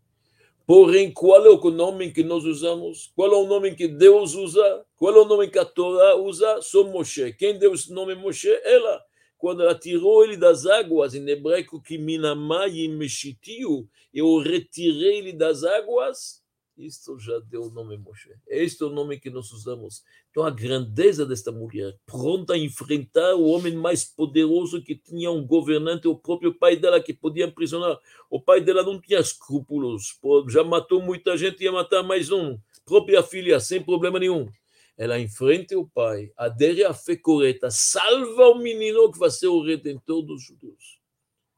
Porém, 0.72 1.12
qual 1.12 1.46
é 1.46 1.50
o 1.50 1.70
nome 1.70 2.14
que 2.14 2.24
nós 2.24 2.46
usamos? 2.46 3.12
Qual 3.14 3.30
é 3.30 3.36
o 3.36 3.46
nome 3.46 3.76
que 3.76 3.90
Deus 3.90 4.36
usa? 4.36 4.86
Qual 4.96 5.14
é 5.14 5.20
o 5.20 5.26
nome 5.26 5.50
que 5.50 5.60
a 5.60 5.66
Torá 5.66 6.16
usa? 6.16 6.62
Só 6.62 6.86
Moshe. 6.86 7.34
Quem 7.34 7.60
deu 7.60 7.74
esse 7.74 7.92
nome 7.92 8.16
Moshe? 8.16 8.48
Ela. 8.64 9.04
quando 9.38 9.64
ela 9.64 9.76
tirou 9.76 10.24
ele 10.24 10.38
das 10.38 10.66
águas, 10.66 11.14
em 11.14 11.28
hebraico, 11.28 11.82
que 11.82 11.98
minamayim 11.98 12.88
meshitiu, 12.88 13.86
eu 14.14 14.38
retirei 14.38 15.18
ele 15.18 15.34
das 15.34 15.66
águas, 15.66 16.41
isto 16.86 17.18
já 17.20 17.38
deu 17.40 17.64
o 17.64 17.70
nome 17.70 17.98
Moshe. 17.98 18.30
Este 18.48 18.84
é 18.84 18.86
o 18.86 18.90
nome 18.90 19.20
que 19.20 19.30
nós 19.30 19.52
usamos. 19.52 20.04
Então, 20.30 20.44
a 20.44 20.50
grandeza 20.50 21.26
desta 21.26 21.52
mulher, 21.52 21.98
pronta 22.06 22.54
a 22.54 22.58
enfrentar 22.58 23.36
o 23.36 23.46
homem 23.46 23.76
mais 23.76 24.04
poderoso 24.04 24.82
que 24.82 24.96
tinha 24.96 25.32
um 25.32 25.46
governante, 25.46 26.08
o 26.08 26.16
próprio 26.16 26.54
pai 26.54 26.76
dela, 26.76 27.02
que 27.02 27.14
podia 27.14 27.46
aprisionar. 27.46 28.00
O 28.30 28.42
pai 28.42 28.62
dela 28.62 28.84
não 28.84 29.00
tinha 29.00 29.20
escrúpulos, 29.20 30.18
já 30.50 30.64
matou 30.64 31.02
muita 31.02 31.38
gente, 31.38 31.64
ia 31.64 31.72
matar 31.72 32.04
mais 32.04 32.32
um. 32.32 32.58
Própria 32.86 33.22
filha, 33.22 33.60
sem 33.60 33.84
problema 33.84 34.20
nenhum. 34.20 34.50
Ela 34.98 35.20
enfrenta 35.20 35.78
o 35.78 35.88
pai, 35.88 36.32
adere 36.38 36.84
à 36.84 36.94
fé 36.94 37.16
correta, 37.16 37.70
salva 37.72 38.50
o 38.50 38.60
menino 38.60 39.12
que 39.12 39.18
vai 39.18 39.30
ser 39.30 39.48
o 39.48 39.64
redentor 39.64 40.22
dos 40.22 40.44
judeus. 40.44 41.00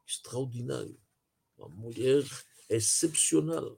Extraordinário. 0.08 0.98
Uma 1.58 1.70
mulher 1.70 2.24
excepcional. 2.70 3.78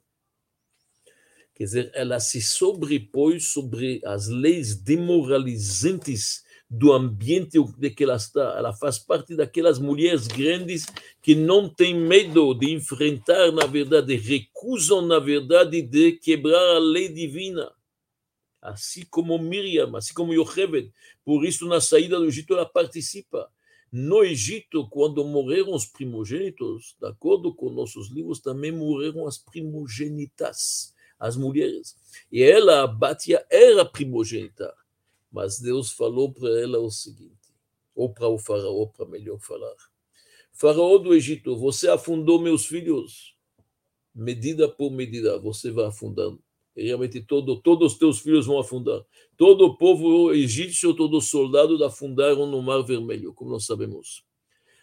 Quer 1.56 1.64
dizer, 1.64 1.92
ela 1.94 2.20
se 2.20 2.42
sobrepõe 2.42 3.40
sobre 3.40 4.02
as 4.04 4.28
leis 4.28 4.76
demoralizantes 4.76 6.44
do 6.70 6.92
ambiente 6.92 7.58
de 7.78 7.90
que 7.92 8.04
ela 8.04 8.18
está. 8.18 8.56
Ela 8.58 8.74
faz 8.74 9.00
parte 9.00 9.38
daquelas 9.38 9.80
mulheres 9.80 10.28
grandes 10.28 10.86
que 11.22 11.34
não 11.34 11.70
têm 11.70 11.96
medo 11.96 12.54
de 12.54 12.74
enfrentar, 12.74 13.54
na 13.54 13.66
verdade, 13.66 14.16
recusam, 14.16 15.02
na 15.02 15.18
verdade, 15.18 15.82
de 15.82 16.12
quebrar 16.14 16.76
a 16.76 16.80
lei 16.80 17.08
divina. 17.08 17.72
Assim 18.62 19.06
como 19.10 19.38
Miriam, 19.40 19.96
assim 19.96 20.14
como 20.14 20.34
Yocheved. 20.34 20.92
Por 21.24 21.46
isso, 21.46 21.66
na 21.68 21.80
saída 21.80 22.18
do 22.18 22.26
Egito, 22.26 22.54
ela 22.54 22.66
participa. 22.66 23.50
No 23.90 24.26
Egito, 24.26 24.90
quando 24.90 25.24
morreram 25.24 25.74
os 25.74 25.86
primogênitos, 25.86 26.98
de 27.00 27.08
acordo 27.08 27.56
com 27.56 27.70
nossos 27.70 28.12
livros, 28.12 28.42
também 28.42 28.74
morreram 28.74 29.26
as 29.26 29.38
primogênitas 29.38 30.95
as 31.20 31.36
mulheres. 31.36 31.96
E 32.32 32.42
ela, 32.44 32.88
Batia, 32.88 33.46
era 33.50 33.86
primogênita. 33.86 34.74
Mas 35.32 35.60
Deus 35.60 35.92
falou 35.92 36.32
para 36.32 36.50
ela 36.62 36.80
o 36.80 36.90
seguinte, 36.90 37.54
ou 37.94 38.14
para 38.14 38.28
o 38.28 38.38
faraó, 38.38 38.86
para 38.86 39.06
melhor 39.06 39.38
falar. 39.40 39.76
Faraó 40.54 40.98
do 40.98 41.14
Egito, 41.14 41.58
você 41.58 41.90
afundou 41.90 42.40
meus 42.40 42.66
filhos. 42.66 43.36
Medida 44.14 44.70
por 44.70 44.90
medida, 44.90 45.38
você 45.38 45.72
vai 45.72 45.86
afundando. 45.86 46.42
E 46.76 46.84
realmente 46.84 47.22
todo, 47.22 47.62
todos 47.62 47.94
os 47.94 48.00
teus 48.00 48.20
filhos 48.20 48.46
vão 48.46 48.60
afundar. 48.60 49.02
Todo 49.38 49.66
o 49.66 49.78
povo 49.78 50.34
egípcio, 50.34 50.94
todos 50.94 51.26
os 51.26 51.30
soldados 51.30 51.82
afundaram 51.82 52.46
no 52.46 52.62
Mar 52.62 52.82
Vermelho, 52.82 53.34
como 53.34 53.52
nós 53.52 53.66
sabemos. 53.66 54.26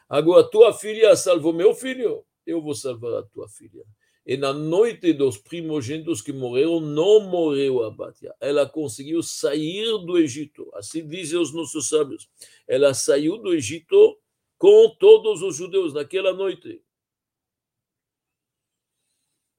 Agora, 0.08 0.44
tua 0.44 0.72
filha 0.74 1.16
salvou 1.16 1.52
meu 1.52 1.74
filho, 1.74 2.24
eu 2.46 2.60
vou 2.60 2.74
salvar 2.74 3.14
a 3.14 3.22
tua 3.22 3.48
filha. 3.48 3.84
E 4.24 4.36
na 4.36 4.52
noite 4.52 5.12
dos 5.12 5.36
primogênitos 5.36 6.22
que 6.22 6.32
morreram, 6.32 6.80
não 6.80 7.20
morreu 7.20 7.82
a 7.82 7.90
Batia. 7.90 8.32
Ela 8.40 8.68
conseguiu 8.68 9.20
sair 9.22 9.86
do 10.06 10.16
Egito. 10.16 10.70
Assim 10.74 11.06
dizem 11.06 11.40
os 11.40 11.52
nossos 11.52 11.88
sábios. 11.88 12.30
Ela 12.68 12.94
saiu 12.94 13.36
do 13.38 13.52
Egito 13.52 14.16
com 14.56 14.94
todos 14.96 15.42
os 15.42 15.56
judeus 15.56 15.92
naquela 15.92 16.32
noite. 16.32 16.80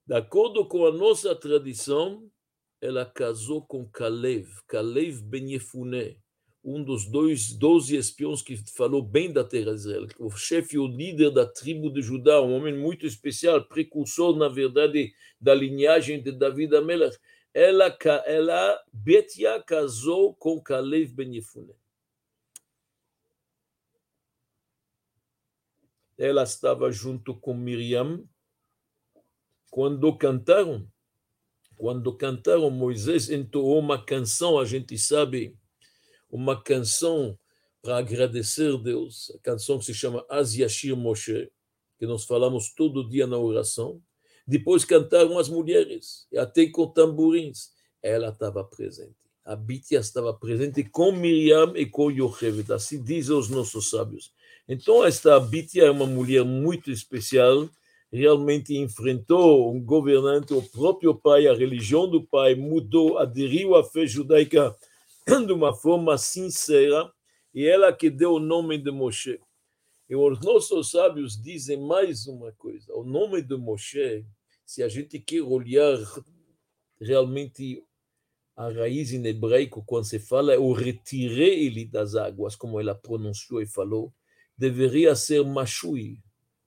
De 0.07 0.15
acordo 0.15 0.65
com 0.65 0.85
a 0.85 0.91
nossa 0.91 1.35
tradição, 1.35 2.29
ela 2.79 3.05
casou 3.05 3.65
com 3.65 3.85
Kalev, 3.89 4.49
Kalev 4.67 5.21
Ben 5.23 5.53
Yefuné, 5.53 6.17
um 6.63 6.81
dos 6.81 7.05
dois, 7.05 7.51
doze 7.51 7.97
espiões 7.97 8.41
que 8.41 8.55
falou 8.71 9.01
bem 9.01 9.31
da 9.31 9.43
terra 9.43 9.71
de 9.71 9.79
Israel, 9.79 10.07
o 10.17 10.29
chefe 10.31 10.77
o 10.77 10.87
líder 10.87 11.31
da 11.31 11.45
tribo 11.45 11.91
de 11.91 12.01
Judá, 12.01 12.41
um 12.41 12.53
homem 12.55 12.77
muito 12.77 13.05
especial, 13.05 13.65
precursor, 13.65 14.35
na 14.37 14.47
verdade, 14.47 15.13
da 15.39 15.53
linhagem 15.53 16.23
de 16.23 16.31
David 16.31 16.75
Amelech. 16.75 17.17
Ela, 17.53 17.95
ela 18.25 18.83
Betia 18.91 19.61
casou 19.61 20.33
com 20.33 20.59
Kalev 20.61 21.13
Ben. 21.13 21.39
Ela 26.17 26.43
estava 26.43 26.89
junto 26.91 27.35
com 27.35 27.53
Miriam 27.53 28.23
quando 29.69 30.15
cantaram. 30.17 30.87
Quando 31.75 32.15
cantaram, 32.15 32.69
Moisés 32.69 33.29
entoou 33.29 33.79
uma 33.79 34.03
canção, 34.03 34.57
a 34.57 34.63
gente 34.65 34.97
sabe, 34.97 35.57
uma 36.33 36.59
canção 36.59 37.37
para 37.79 37.97
agradecer 37.97 38.75
Deus, 38.79 39.31
a 39.35 39.39
canção 39.39 39.77
que 39.77 39.85
se 39.85 39.93
chama 39.93 40.25
Az 40.27 40.55
Yashir 40.55 40.97
Moshe, 40.97 41.51
que 41.99 42.07
nós 42.07 42.25
falamos 42.25 42.73
todo 42.73 43.07
dia 43.07 43.27
na 43.27 43.37
oração. 43.37 44.01
Depois 44.47 44.83
cantaram 44.83 45.37
as 45.37 45.47
mulheres, 45.47 46.27
até 46.35 46.65
com 46.65 46.87
tamborins. 46.87 47.69
Ela 48.01 48.29
estava 48.29 48.63
presente. 48.63 49.15
A 49.45 49.55
Bitia 49.55 49.99
estava 49.99 50.33
presente 50.33 50.83
com 50.83 51.11
Miriam 51.11 51.73
e 51.75 51.85
com 51.85 52.09
Yocheved, 52.09 52.73
assim 52.73 53.03
dizem 53.03 53.35
os 53.35 53.49
nossos 53.49 53.91
sábios. 53.91 54.33
Então, 54.67 55.05
esta 55.05 55.39
Bitia 55.39 55.83
é 55.83 55.91
uma 55.91 56.07
mulher 56.07 56.43
muito 56.43 56.89
especial, 56.89 57.69
realmente 58.11 58.75
enfrentou 58.75 59.71
um 59.71 59.79
governante, 59.79 60.53
o 60.53 60.63
próprio 60.63 61.13
pai, 61.13 61.45
a 61.45 61.53
religião 61.53 62.09
do 62.09 62.23
pai 62.23 62.55
mudou, 62.55 63.19
aderiu 63.19 63.75
à 63.75 63.83
fé 63.83 64.07
judaica 64.07 64.75
de 65.25 65.53
uma 65.53 65.73
forma 65.73 66.17
sincera, 66.17 67.11
e 67.53 67.65
ela 67.65 67.93
que 67.93 68.09
deu 68.09 68.33
o 68.33 68.39
nome 68.39 68.77
de 68.77 68.91
Moshe. 68.91 69.39
E 70.09 70.15
os 70.15 70.39
nossos 70.41 70.91
sábios 70.91 71.41
dizem 71.41 71.77
mais 71.77 72.27
uma 72.27 72.51
coisa: 72.53 72.93
o 72.93 73.03
nome 73.03 73.41
de 73.41 73.55
Moshe, 73.55 74.25
se 74.65 74.83
a 74.83 74.87
gente 74.87 75.19
quer 75.19 75.41
olhar 75.41 75.97
realmente 76.99 77.83
a 78.55 78.69
raiz 78.69 79.11
em 79.11 79.25
hebraico, 79.25 79.83
quando 79.85 80.05
se 80.05 80.19
fala 80.19 80.53
eu 80.53 80.71
retirei 80.71 81.65
ele 81.65 81.85
das 81.85 82.15
águas, 82.15 82.55
como 82.55 82.79
ela 82.79 82.93
pronunciou 82.93 83.61
e 83.61 83.65
falou, 83.65 84.13
deveria 84.57 85.15
ser 85.15 85.43
Mashui. 85.43 86.19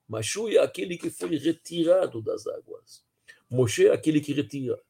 Mashui 0.08 0.56
é 0.56 0.60
aquele 0.60 0.96
que 0.96 1.10
foi 1.10 1.36
retirado 1.36 2.22
das 2.22 2.46
águas. 2.46 3.04
Moshe 3.48 3.86
é 3.86 3.92
aquele 3.92 4.20
que 4.20 4.32
retira 4.32 4.80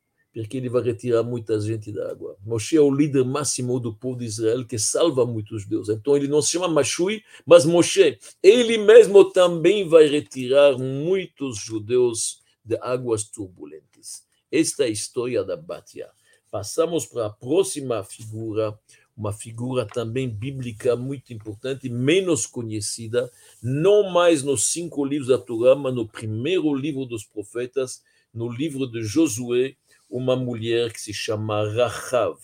porque 0.43 0.59
ele 0.59 0.69
vai 0.69 0.83
retirar 0.83 1.23
muita 1.23 1.59
gente 1.59 1.90
da 1.90 2.11
água. 2.11 2.37
Moshe 2.45 2.76
é 2.76 2.81
o 2.81 2.95
líder 2.95 3.25
máximo 3.25 3.81
do 3.81 3.95
povo 3.95 4.19
de 4.19 4.26
Israel 4.26 4.66
que 4.66 4.78
salva 4.78 5.25
muitos 5.25 5.62
judeus. 5.62 5.88
Então 5.88 6.14
ele 6.14 6.28
não 6.28 6.43
se 6.43 6.50
chama 6.50 6.69
Mashui, 6.69 7.25
mas 7.47 7.64
Moshe. 7.64 8.19
Ele 8.43 8.76
mesmo 8.76 9.25
também 9.33 9.88
vai 9.88 10.07
retirar 10.07 10.76
muitos 10.76 11.57
judeus 11.59 12.43
de 12.62 12.76
águas 12.83 13.25
turbulentes. 13.25 14.26
Esta 14.52 14.85
é 14.85 14.88
a 14.88 14.90
história 14.90 15.43
da 15.43 15.57
Batia. 15.57 16.11
Passamos 16.50 17.07
para 17.07 17.26
a 17.26 17.31
próxima 17.31 18.05
figura, 18.05 18.78
uma 19.16 19.33
figura 19.33 19.87
também 19.87 20.28
bíblica 20.28 20.95
muito 20.95 21.33
importante, 21.33 21.88
menos 21.88 22.45
conhecida, 22.45 23.33
não 23.62 24.11
mais 24.11 24.43
nos 24.43 24.66
cinco 24.66 25.02
livros 25.02 25.28
da 25.28 25.38
Torá, 25.38 25.75
mas 25.75 25.95
no 25.95 26.07
primeiro 26.07 26.75
livro 26.75 27.07
dos 27.07 27.25
profetas, 27.25 28.02
no 28.37 28.52
livro 28.52 28.87
de 28.87 29.02
Josué, 29.02 29.76
uma 30.11 30.37
mulher 30.37 30.93
que 30.93 31.00
se 31.00 31.14
chama 31.14 31.66
Rahav, 31.73 32.38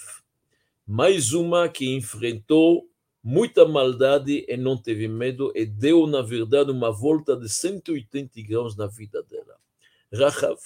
mais 0.86 1.34
uma 1.34 1.68
que 1.68 1.94
enfrentou 1.94 2.88
muita 3.22 3.68
maldade 3.68 4.46
e 4.48 4.56
não 4.56 4.76
teve 4.76 5.06
medo 5.06 5.52
e 5.54 5.66
deu, 5.66 6.06
na 6.06 6.22
verdade, 6.22 6.70
uma 6.70 6.90
volta 6.90 7.36
de 7.36 7.46
180 7.46 8.40
graus 8.40 8.74
na 8.74 8.86
vida 8.86 9.22
dela. 9.22 9.56
Rahav. 10.10 10.58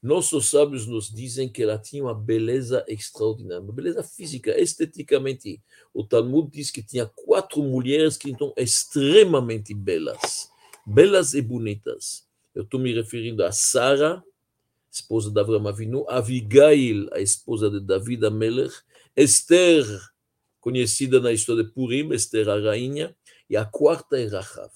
Nossos 0.00 0.48
sábios 0.48 0.86
nos 0.86 1.12
dizem 1.12 1.48
que 1.48 1.64
ela 1.64 1.76
tinha 1.76 2.04
uma 2.04 2.14
beleza 2.14 2.84
extraordinária, 2.86 3.60
uma 3.60 3.72
beleza 3.72 4.04
física, 4.04 4.58
esteticamente. 4.58 5.60
O 5.92 6.04
Talmud 6.04 6.48
diz 6.50 6.70
que 6.70 6.84
tinha 6.84 7.04
quatro 7.04 7.62
mulheres 7.64 8.16
que 8.16 8.30
estão 8.30 8.54
extremamente 8.56 9.74
belas, 9.74 10.48
belas 10.86 11.34
e 11.34 11.42
bonitas. 11.42 12.29
Eu 12.54 12.62
estou 12.62 12.80
me 12.80 12.92
referindo 12.92 13.44
a 13.44 13.52
Sara, 13.52 14.22
esposa 14.90 15.30
de 15.30 15.38
Avram 15.38 15.66
Avinu, 15.68 16.04
Abigail, 16.08 17.08
a 17.12 17.20
esposa 17.20 17.70
de 17.70 17.80
David 17.80 18.24
Amelech, 18.26 18.74
Esther, 19.16 19.84
conhecida 20.60 21.20
na 21.20 21.32
história 21.32 21.62
de 21.62 21.70
Purim, 21.70 22.12
Esther 22.12 22.48
a 22.48 22.60
rainha, 22.60 23.16
e 23.48 23.56
a 23.56 23.64
quarta 23.64 24.18
é 24.18 24.26
Rahav. 24.26 24.72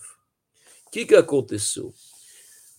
O 0.86 0.90
que, 0.90 1.04
que 1.04 1.14
aconteceu? 1.14 1.92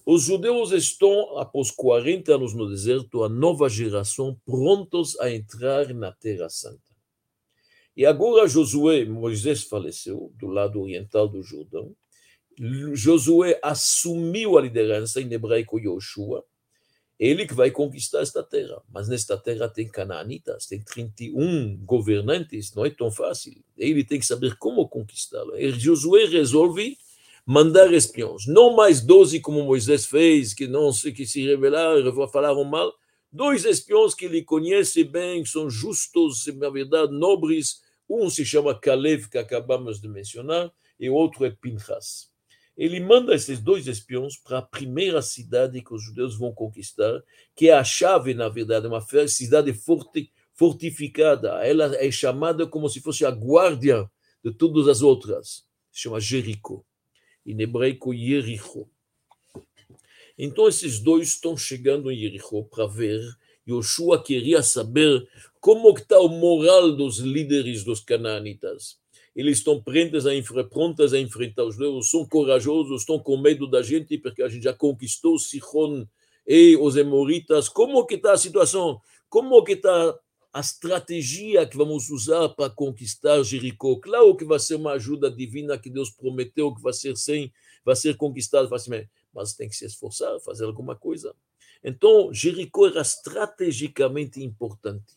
Os 0.05 0.23
judeus 0.23 0.71
estão, 0.71 1.37
após 1.37 1.71
40 1.71 2.35
anos 2.35 2.53
no 2.53 2.69
deserto, 2.69 3.23
a 3.23 3.29
nova 3.29 3.67
geração, 3.67 4.39
prontos 4.45 5.19
a 5.19 5.31
entrar 5.31 5.93
na 5.93 6.11
Terra 6.11 6.47
Santa. 6.47 6.79
E 7.97 8.05
agora 8.05 8.47
Josué, 8.47 9.05
Moisés 9.05 9.63
faleceu, 9.63 10.31
do 10.35 10.47
lado 10.47 10.81
oriental 10.81 11.27
do 11.27 11.41
Jordão, 11.41 11.95
Josué 12.93 13.59
assumiu 13.62 14.57
a 14.57 14.62
liderança, 14.62 15.21
em 15.21 15.31
hebraico 15.31 15.79
Yoshua, 15.79 16.43
Ele 17.19 17.45
que 17.47 17.53
vai 17.53 17.71
conquistar 17.71 18.21
esta 18.21 18.43
terra. 18.43 18.81
Mas 18.91 19.07
nesta 19.07 19.38
terra 19.38 19.69
tem 19.69 19.88
canaanitas, 19.88 20.65
tem 20.65 20.81
31 20.81 21.77
governantes, 21.77 22.74
não 22.74 22.85
é 22.85 22.89
tão 22.89 23.12
fácil. 23.12 23.63
Ele 23.77 24.03
tem 24.03 24.19
que 24.19 24.25
saber 24.25 24.57
como 24.57 24.88
conquistá-la. 24.88 25.59
E 25.59 25.71
Josué 25.71 26.25
resolve 26.25 26.97
mandar 27.45 27.93
espiões. 27.93 28.47
Não 28.47 28.75
mais 28.75 29.01
12 29.01 29.39
como 29.39 29.63
Moisés 29.63 30.05
fez, 30.05 30.53
que 30.53 30.67
não 30.67 30.91
se, 30.91 31.12
que 31.12 31.25
se 31.25 31.45
rebelaram, 31.45 32.27
falaram 32.29 32.63
mal. 32.63 32.93
Dois 33.31 33.65
espiões 33.65 34.13
que 34.13 34.25
ele 34.25 34.43
conhece 34.43 35.03
bem, 35.03 35.43
que 35.43 35.50
são 35.50 35.69
justos, 35.69 36.47
na 36.55 36.69
verdade, 36.69 37.12
nobres. 37.12 37.81
Um 38.09 38.29
se 38.29 38.45
chama 38.45 38.79
Caleb, 38.79 39.29
que 39.29 39.38
acabamos 39.38 40.00
de 40.00 40.07
mencionar, 40.07 40.71
e 41.00 41.09
outro 41.09 41.45
é 41.45 41.50
Pinchas. 41.50 42.35
Ele 42.77 43.00
manda 43.00 43.34
esses 43.34 43.60
dois 43.60 43.88
espiões 43.88 44.36
para 44.36 44.58
a 44.58 44.62
primeira 44.62 45.22
cidade 45.22 45.82
que 45.82 45.94
os 45.94 46.03
judeus 46.03 46.38
vão 46.38 46.53
conquistar, 46.53 47.24
que 47.55 47.70
é 47.70 47.74
a 47.74 47.84
chave, 47.84 48.34
na 48.34 48.50
verdade, 48.50 48.86
uma 48.86 49.01
cidade 49.27 49.74
forte, 49.74 50.29
fortificada. 50.53 51.65
Ela 51.65 51.96
é 51.96 52.12
chamada 52.12 52.67
como 52.67 52.89
se 52.89 53.00
fosse 53.00 53.25
a 53.25 53.32
guarda 53.32 54.12
de 54.44 54.51
todas 54.51 54.89
as 54.89 55.01
outras. 55.01 55.65
Se 55.89 56.01
chama 56.01 56.20
Jericó. 56.20 56.84
Em 57.46 57.62
hebraico, 57.62 58.13
Jericho. 58.13 58.89
Então, 60.38 60.67
esses 60.67 61.00
dois 61.00 61.29
estão 61.29 61.55
chegando 61.55 62.12
em 62.12 62.17
Jericho 62.17 62.65
para 62.65 62.88
ver. 62.88 63.22
Yoshua 63.67 64.22
queria 64.22 64.62
saber 64.62 65.27
como 65.62 65.89
está 65.91 66.20
o 66.20 66.27
moral 66.27 66.91
dos 66.91 67.20
líderes 67.20 67.84
dos 67.84 68.01
canaanitas 68.01 69.00
eles 69.36 69.58
estão 69.58 69.82
prontos 69.82 70.25
a, 70.25 70.30
a 71.18 71.20
enfrentar 71.20 71.65
os 71.65 71.75
judeus, 71.75 72.10
são 72.10 72.25
corajosos, 72.25 73.01
estão 73.01 73.20
com 73.20 73.38
medo 73.38 73.68
da 73.68 73.82
gente, 73.82 74.18
porque 74.18 74.42
a 74.42 74.48
gente 74.48 74.63
já 74.63 74.74
conquistou 74.74 75.38
Sihon 75.38 76.06
e 76.48 76.77
os 76.77 76.96
Emoritas. 76.96 77.68
Como 77.68 78.06
que 78.06 78.15
está 78.15 78.34
a 78.34 78.38
situação? 78.38 79.01
Como 79.27 79.62
que 79.63 79.74
está 79.74 80.18
a 80.54 80.60
estratégia 80.62 81.65
que 81.68 81.75
vamos 81.75 82.10
usar 82.10 82.48
para 82.50 82.70
conquistar 82.70 83.44
Jericó? 83.44 83.98
Claro 83.98 84.38
que 84.38 84.46
vai 84.46 84.58
ser 84.58 84.75
uma 84.75 84.94
ajuda 84.94 85.30
divina 85.30 85.77
que 85.77 85.89
Deus 85.89 86.10
prometeu 86.10 86.74
que 86.74 86.82
vai 86.82 86.94
ser 86.94 87.18
sem, 87.18 87.51
vai 87.84 87.96
ser 87.96 88.15
conquistado 88.15 88.70
facilmente, 88.70 89.10
mas 89.34 89.54
tem 89.54 89.68
que 89.68 89.75
se 89.75 89.86
esforçar, 89.86 90.39
fazer 90.39 90.63
alguma 90.63 90.96
coisa. 90.96 91.36
Então, 91.84 92.34
Jericó 92.34 92.88
era 92.88 93.01
estrategicamente 93.01 94.42
importante. 94.42 95.13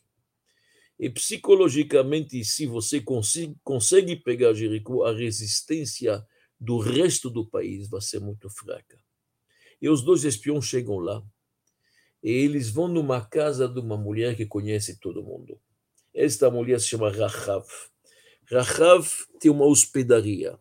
E 0.99 1.09
psicologicamente, 1.09 2.45
se 2.45 2.67
você 2.67 3.01
consegue, 3.01 3.55
consegue 3.63 4.17
pegar 4.17 4.53
Jericó, 4.53 5.05
a 5.05 5.13
resistência 5.13 6.27
do 6.61 6.79
resto 6.79 7.31
do 7.31 7.47
país 7.47 7.89
vai 7.89 8.01
ser 8.01 8.21
muito 8.21 8.51
fraca. 8.51 8.99
E 9.81 9.89
os 9.89 10.03
dois 10.03 10.25
espiões 10.25 10.65
chegam 10.65 10.99
lá, 10.99 11.23
e 12.23 12.31
eles 12.31 12.69
vão 12.69 12.89
numa 12.89 13.21
casa 13.25 13.69
de 13.69 13.79
uma 13.79 13.97
mulher 13.97 14.37
que 14.37 14.45
conhece 14.45 14.99
todo 14.99 15.23
mundo. 15.23 15.61
Esta 16.13 16.51
mulher 16.51 16.81
se 16.81 16.89
chama 16.89 17.11
Rahav. 17.11 17.67
Rahav 18.51 19.09
tem 19.39 19.51
uma 19.51 19.67
hospedaria. 19.67 20.59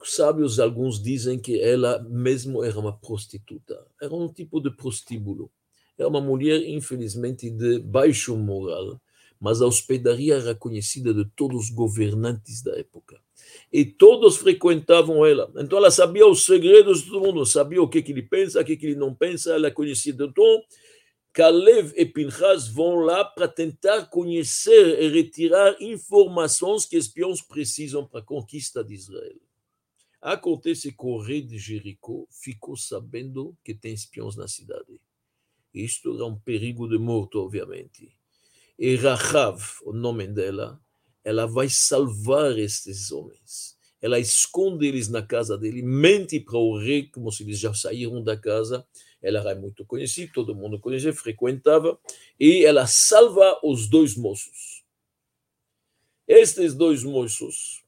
Os 0.00 0.14
sábios, 0.14 0.60
alguns 0.60 1.02
dizem 1.02 1.38
que 1.38 1.60
ela 1.60 1.98
mesmo 2.02 2.62
era 2.62 2.78
uma 2.78 2.96
prostituta. 2.96 3.86
Era 4.00 4.14
um 4.14 4.30
tipo 4.30 4.60
de 4.60 4.70
prostíbulo. 4.70 5.50
É 6.00 6.06
uma 6.06 6.20
mulher, 6.20 6.66
infelizmente, 6.66 7.50
de 7.50 7.78
baixo 7.78 8.34
moral, 8.34 8.98
mas 9.38 9.60
a 9.60 9.66
hospedaria 9.66 10.36
era 10.36 10.54
conhecida 10.54 11.12
de 11.12 11.26
todos 11.36 11.64
os 11.64 11.70
governantes 11.70 12.62
da 12.62 12.74
época. 12.78 13.20
E 13.70 13.84
todos 13.84 14.38
frequentavam 14.38 15.26
ela. 15.26 15.52
Então 15.58 15.76
ela 15.76 15.90
sabia 15.90 16.26
os 16.26 16.46
segredos 16.46 17.02
de 17.02 17.10
todo 17.10 17.26
mundo, 17.26 17.44
sabia 17.44 17.82
o 17.82 17.88
que, 17.88 18.00
que 18.00 18.12
ele 18.12 18.22
pensa, 18.22 18.62
o 18.62 18.64
que, 18.64 18.78
que 18.78 18.86
ele 18.86 18.94
não 18.94 19.14
pensa, 19.14 19.52
ela 19.52 19.66
é 19.66 19.70
conhecida. 19.70 20.24
Então, 20.24 20.62
Kalev 21.34 21.92
e 21.94 22.06
Pinchas 22.06 22.66
vão 22.66 23.00
lá 23.00 23.22
para 23.22 23.46
tentar 23.46 24.06
conhecer 24.06 25.02
e 25.02 25.08
retirar 25.08 25.76
informações 25.82 26.86
que 26.86 26.96
espiões 26.96 27.42
precisam 27.42 28.06
para 28.06 28.20
a 28.20 28.24
conquista 28.24 28.82
de 28.82 28.94
Israel. 28.94 29.38
Acontece 30.18 30.92
que 30.92 31.04
o 31.04 31.20
rei 31.20 31.42
de 31.42 31.58
Jericó 31.58 32.24
ficou 32.30 32.74
sabendo 32.74 33.54
que 33.62 33.74
tem 33.74 33.92
espiões 33.92 34.34
na 34.34 34.48
cidade. 34.48 34.98
Isto 35.72 36.20
é 36.20 36.24
um 36.24 36.38
perigo 36.38 36.88
de 36.88 36.98
morte, 36.98 37.36
obviamente. 37.36 38.12
E 38.78 38.96
Rahav, 38.96 39.62
o 39.82 39.92
nome 39.92 40.26
dela, 40.26 40.80
ela 41.22 41.46
vai 41.46 41.68
salvar 41.68 42.58
estes 42.58 43.12
homens. 43.12 43.78
Ela 44.00 44.18
esconde 44.18 44.86
eles 44.86 45.08
na 45.08 45.22
casa 45.22 45.58
dele, 45.58 45.82
mente 45.82 46.40
para 46.40 46.58
o 46.58 46.78
rei, 46.78 47.06
como 47.08 47.30
se 47.30 47.42
eles 47.42 47.58
já 47.58 47.74
saíram 47.74 48.22
da 48.22 48.36
casa. 48.36 48.86
Ela 49.20 49.40
era 49.40 49.54
muito 49.54 49.84
conhecida, 49.84 50.32
todo 50.32 50.54
mundo 50.54 50.80
conhecia, 50.80 51.12
frequentava, 51.12 51.98
e 52.38 52.64
ela 52.64 52.86
salva 52.86 53.60
os 53.62 53.86
dois 53.86 54.16
moços. 54.16 54.82
Estes 56.26 56.74
dois 56.74 57.04
moços 57.04 57.84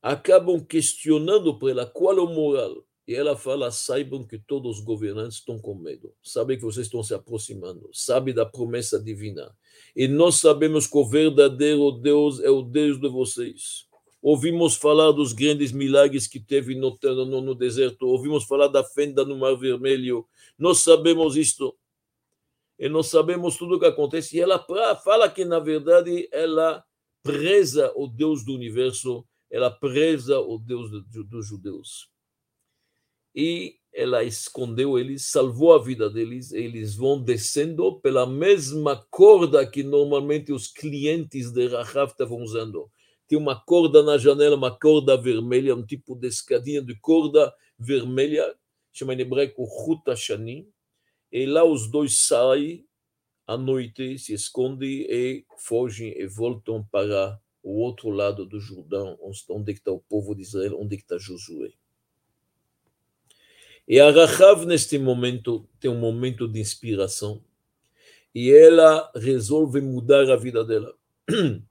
acabam 0.00 0.64
questionando 0.64 1.58
para 1.58 1.70
ela 1.70 1.86
qual 1.86 2.16
o 2.16 2.32
moral 2.32 2.87
e 3.08 3.14
ela 3.14 3.34
fala: 3.34 3.70
saibam 3.70 4.22
que 4.22 4.38
todos 4.38 4.78
os 4.78 4.84
governantes 4.84 5.38
estão 5.38 5.58
com 5.58 5.74
medo, 5.74 6.12
sabem 6.22 6.58
que 6.58 6.62
vocês 6.62 6.86
estão 6.86 7.02
se 7.02 7.14
aproximando, 7.14 7.88
sabem 7.90 8.34
da 8.34 8.44
promessa 8.44 9.02
divina. 9.02 9.50
E 9.96 10.06
nós 10.06 10.34
sabemos 10.34 10.86
que 10.86 10.98
o 10.98 11.06
verdadeiro 11.06 11.90
Deus 11.90 12.38
é 12.40 12.50
o 12.50 12.60
Deus 12.60 13.00
de 13.00 13.08
vocês. 13.08 13.88
Ouvimos 14.20 14.76
falar 14.76 15.10
dos 15.12 15.32
grandes 15.32 15.72
milagres 15.72 16.26
que 16.26 16.38
teve 16.38 16.74
no, 16.74 16.98
no, 17.02 17.40
no 17.40 17.54
deserto, 17.54 18.06
ouvimos 18.06 18.44
falar 18.44 18.68
da 18.68 18.84
fenda 18.84 19.24
no 19.24 19.38
Mar 19.38 19.56
Vermelho. 19.56 20.26
Nós 20.58 20.80
sabemos 20.80 21.34
isto. 21.34 21.74
E 22.78 22.90
nós 22.90 23.06
sabemos 23.06 23.56
tudo 23.56 23.76
o 23.76 23.80
que 23.80 23.86
acontece. 23.86 24.36
E 24.36 24.40
ela 24.40 24.64
fala 25.02 25.30
que, 25.30 25.44
na 25.44 25.58
verdade, 25.58 26.28
ela 26.30 26.84
preza 27.22 27.90
o 27.96 28.06
Deus 28.06 28.44
do 28.44 28.54
universo, 28.54 29.24
ela 29.50 29.70
preza 29.70 30.38
o 30.40 30.58
Deus 30.58 30.90
dos 31.06 31.46
judeus 31.46 32.08
e 33.40 33.76
ela 33.94 34.24
escondeu 34.24 34.98
eles, 34.98 35.30
salvou 35.30 35.72
a 35.72 35.80
vida 35.80 36.10
deles, 36.10 36.50
eles 36.50 36.96
vão 36.96 37.22
descendo 37.22 38.00
pela 38.00 38.26
mesma 38.26 38.96
corda 39.12 39.64
que 39.64 39.84
normalmente 39.84 40.52
os 40.52 40.66
clientes 40.66 41.52
de 41.52 41.68
Rahav 41.68 42.10
estavam 42.10 42.42
usando. 42.42 42.90
Tem 43.28 43.38
uma 43.38 43.54
corda 43.54 44.02
na 44.02 44.18
janela, 44.18 44.56
uma 44.56 44.76
corda 44.76 45.16
vermelha, 45.16 45.76
um 45.76 45.86
tipo 45.86 46.16
de 46.16 46.26
escadinha 46.26 46.82
de 46.82 46.98
corda 46.98 47.54
vermelha, 47.78 48.56
chama 48.92 49.14
em 49.14 49.20
hebraico 49.20 49.62
Huta 49.62 50.16
Shani, 50.16 50.68
e 51.30 51.46
lá 51.46 51.62
os 51.62 51.88
dois 51.88 52.26
saem 52.26 52.84
à 53.46 53.56
noite, 53.56 54.18
se 54.18 54.32
escondem 54.32 55.06
e 55.08 55.44
fogem 55.58 56.12
e 56.18 56.26
voltam 56.26 56.84
para 56.90 57.40
o 57.62 57.84
outro 57.84 58.10
lado 58.10 58.44
do 58.44 58.58
Jordão, 58.58 59.16
onde 59.48 59.70
está 59.70 59.92
o 59.92 60.00
povo 60.00 60.34
de 60.34 60.42
Israel, 60.42 60.80
onde 60.80 60.96
está 60.96 61.16
Josué. 61.18 61.77
E 63.88 63.98
a 63.98 64.10
Rahav, 64.10 64.66
neste 64.66 64.98
momento, 64.98 65.66
tem 65.80 65.90
um 65.90 65.98
momento 65.98 66.46
de 66.46 66.60
inspiração 66.60 67.42
e 68.34 68.50
ela 68.50 69.10
resolve 69.16 69.80
mudar 69.80 70.30
a 70.30 70.36
vida 70.36 70.62
dela. 70.62 70.94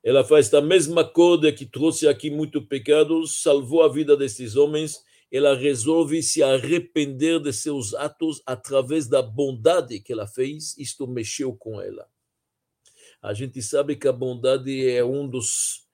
Ela 0.00 0.22
faz 0.22 0.46
esta 0.46 0.62
mesma 0.62 1.04
coisa 1.04 1.52
que 1.52 1.66
trouxe 1.66 2.06
aqui 2.06 2.30
muito 2.30 2.64
pecados, 2.64 3.42
salvou 3.42 3.82
a 3.82 3.92
vida 3.92 4.16
desses 4.16 4.54
homens. 4.54 5.04
Ela 5.30 5.56
resolve 5.56 6.22
se 6.22 6.40
arrepender 6.40 7.40
de 7.40 7.52
seus 7.52 7.92
atos 7.94 8.40
através 8.46 9.08
da 9.08 9.20
bondade 9.20 9.98
que 10.00 10.12
ela 10.12 10.26
fez. 10.26 10.78
Isto 10.78 11.06
mexeu 11.06 11.52
com 11.54 11.80
ela. 11.80 12.08
A 13.20 13.34
gente 13.34 13.60
sabe 13.60 13.96
que 13.96 14.06
a 14.06 14.12
bondade 14.12 14.88
é 14.88 15.04
um 15.04 15.28
dos 15.28 15.84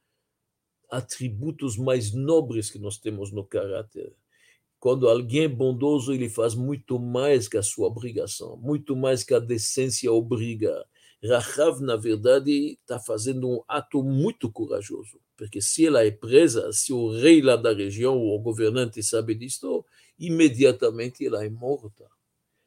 atributos 0.90 1.76
mais 1.76 2.12
nobres 2.12 2.70
que 2.70 2.78
nós 2.78 2.98
temos 2.98 3.32
no 3.32 3.42
caráter. 3.42 4.14
Quando 4.84 5.08
alguém 5.08 5.44
é 5.44 5.48
bondoso, 5.48 6.12
ele 6.12 6.28
faz 6.28 6.54
muito 6.54 6.98
mais 6.98 7.48
que 7.48 7.56
a 7.56 7.62
sua 7.62 7.86
obrigação, 7.86 8.58
muito 8.58 8.94
mais 8.94 9.24
que 9.24 9.32
a 9.32 9.38
decência 9.38 10.12
obriga. 10.12 10.84
Rahav, 11.24 11.80
na 11.80 11.96
verdade, 11.96 12.76
está 12.82 13.00
fazendo 13.00 13.48
um 13.48 13.62
ato 13.66 14.02
muito 14.02 14.52
corajoso, 14.52 15.18
porque 15.38 15.62
se 15.62 15.86
ela 15.86 16.04
é 16.04 16.10
presa, 16.10 16.70
se 16.70 16.92
o 16.92 17.10
rei 17.10 17.40
lá 17.40 17.56
da 17.56 17.72
região, 17.72 18.18
o 18.18 18.38
governante 18.38 19.02
sabe 19.02 19.34
disso, 19.34 19.82
imediatamente 20.18 21.26
ela 21.26 21.42
é 21.42 21.48
morta. 21.48 22.04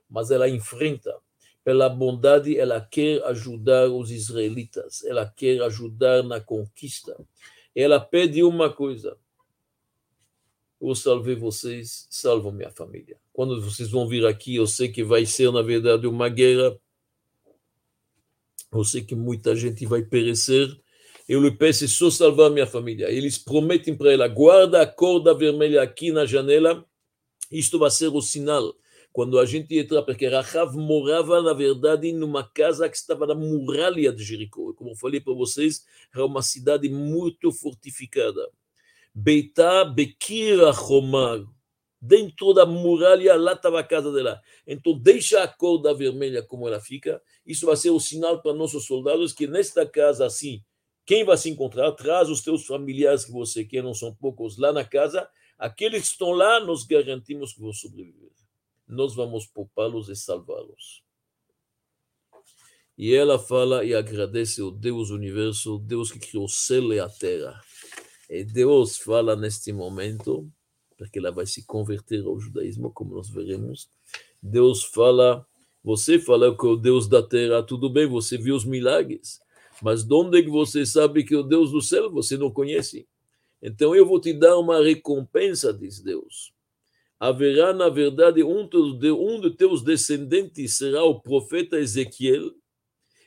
Mas 0.10 0.32
ela 0.32 0.50
enfrenta. 0.50 1.16
Pela 1.64 1.88
bondade, 1.88 2.58
ela 2.58 2.82
quer 2.82 3.24
ajudar 3.26 3.92
os 3.92 4.10
israelitas, 4.10 5.04
ela 5.04 5.28
quer 5.28 5.62
ajudar 5.62 6.24
na 6.24 6.42
conquista. 6.42 7.16
Ela 7.76 8.00
pede 8.00 8.42
uma 8.42 8.74
coisa: 8.74 9.16
eu 10.80 10.96
salvei 10.96 11.36
vocês, 11.36 12.08
salvam 12.10 12.52
minha 12.52 12.72
família. 12.72 13.18
Quando 13.34 13.60
vocês 13.62 13.90
vão 13.90 14.08
vir 14.08 14.26
aqui, 14.26 14.56
eu 14.56 14.68
sei 14.68 14.90
que 14.90 15.04
vai 15.04 15.26
ser, 15.26 15.52
na 15.52 15.62
verdade, 15.62 16.06
uma 16.08 16.30
guerra. 16.30 16.78
Eu 18.72 18.84
sei 18.84 19.02
que 19.02 19.16
muita 19.16 19.56
gente 19.56 19.86
vai 19.86 20.04
perecer. 20.04 20.70
Eu 21.28 21.42
lhe 21.42 21.52
peço 21.52 21.88
só 21.88 22.10
salvar 22.10 22.52
minha 22.52 22.68
família. 22.68 23.10
Eles 23.10 23.38
prometem 23.38 23.96
para 23.96 24.14
ela: 24.14 24.28
guarda 24.28 24.82
a 24.82 24.88
corda 24.88 25.34
vermelha 25.34 25.82
aqui 25.82 26.12
na 26.12 26.26
janela. 26.26 26.86
Isto 27.52 27.80
vai 27.80 27.90
ser 27.90 28.08
o 28.08 28.22
sinal. 28.22 28.76
quando 29.12 29.40
a 29.40 29.46
gente 29.46 29.76
entra, 29.76 30.04
porque 30.04 30.28
Rahav 30.28 30.76
morava, 30.78 31.42
na 31.42 31.54
verdade, 31.54 32.12
numa 32.12 32.44
casa 32.44 32.88
que 32.88 32.96
estava 32.96 33.26
na 33.26 33.34
muralha 33.34 34.14
de 34.14 34.24
Jericó. 34.24 34.74
Como 34.74 34.92
eu 34.92 34.96
falei 34.96 35.20
para 35.20 35.34
vocês, 35.34 35.84
era 36.14 36.24
uma 36.24 36.44
cidade 36.44 36.88
muito 36.88 37.52
fortificada. 37.52 38.48
Beitá 39.20 39.84
Bekira 39.84 40.70
Romar, 40.70 41.40
dentro 42.00 42.54
da 42.54 42.68
muralha, 42.68 43.36
lá 43.36 43.54
estava 43.54 43.80
a 43.80 43.84
casa 43.84 44.12
dela. 44.12 44.40
Então, 44.68 44.96
deixa 44.96 45.42
a 45.42 45.48
corda 45.48 45.92
vermelha 45.92 46.44
como 46.44 46.68
ela 46.68 46.80
fica. 46.80 47.20
Isso 47.44 47.66
vai 47.66 47.76
ser 47.76 47.90
o 47.90 48.00
sinal 48.00 48.44
para 48.44 48.54
nossos 48.54 48.86
soldados 48.86 49.34
que 49.34 49.48
nesta 49.48 49.88
casa, 49.88 50.24
assim, 50.24 50.64
quem 51.04 51.26
vai 51.26 51.36
se 51.36 51.50
encontrar, 51.50 51.92
traz 51.94 52.30
os 52.30 52.42
teus 52.42 52.68
familiares 52.68 53.26
que 53.26 53.32
você 53.32 53.66
quer, 53.66 53.82
não 53.82 53.96
são 53.96 54.14
poucos, 54.14 54.56
lá 54.60 54.72
na 54.72 54.86
casa. 54.86 55.28
Aqueles 55.58 56.04
que 56.04 56.08
estão 56.10 56.30
lá, 56.34 56.60
nós 56.60 56.84
garantimos 56.84 57.54
que 57.54 57.60
vão 57.60 57.74
sobreviver. 57.74 58.30
Nós 58.88 59.16
vamos 59.16 59.48
poupá-los 59.48 60.10
e 60.10 60.16
salvá-los. 60.16 61.02
E 62.96 63.16
ela 63.16 63.40
fala 63.40 63.84
e 63.84 63.96
agradece 63.96 64.62
ao 64.62 64.70
Deus 64.70 65.10
universo, 65.10 65.80
Deus 65.80 66.12
que 66.12 66.20
criou 66.20 66.46
o 66.46 66.50
céu 66.50 66.94
e 66.94 67.00
a 67.00 67.10
terra. 67.10 67.60
E 68.30 68.44
Deus 68.44 68.98
fala 68.98 69.36
neste 69.36 69.72
momento, 69.72 70.50
porque 70.98 71.20
ela 71.20 71.32
vai 71.32 71.46
se 71.46 71.66
converter 71.66 72.26
ao 72.26 72.40
judaísmo, 72.40 72.92
como 72.92 73.16
nós 73.16 73.30
veremos. 73.30 73.90
Deus 74.42 74.84
fala, 74.84 75.46
você 75.84 76.20
fala 76.20 76.56
que 76.56 76.66
o 76.66 76.76
Deus 76.76 77.08
da 77.08 77.24
terra, 77.24 77.64
tudo 77.64 77.90
bem, 77.90 78.06
você 78.06 78.38
viu 78.38 78.56
os 78.56 78.66
milagres, 78.66 79.40
mas 79.82 80.04
de 80.04 80.14
onde 80.14 80.40
é 80.40 80.44
que 80.44 80.50
você 80.50 80.86
sabe 80.86 81.24
que 81.24 81.36
o 81.36 81.44
Deus 81.44 81.72
do 81.72 81.82
céu 81.82 82.10
você 82.12 82.38
não 82.38 82.52
conhece? 82.52 83.08
Então 83.62 83.96
eu 83.96 84.06
vou 84.06 84.20
te 84.20 84.34
dar 84.34 84.58
uma 84.58 84.84
recompensa, 84.84 85.74
diz 85.74 86.02
Deus. 86.02 86.52
Haverá, 87.20 87.74
na 87.74 87.90
verdade, 87.90 88.44
um 88.44 88.68
de, 88.68 89.12
um 89.12 89.42
de 89.42 89.52
teus 89.52 89.82
descendentes 89.82 90.78
será 90.78 91.04
o 91.04 91.20
profeta 91.20 91.80
Ezequiel, 91.80 92.52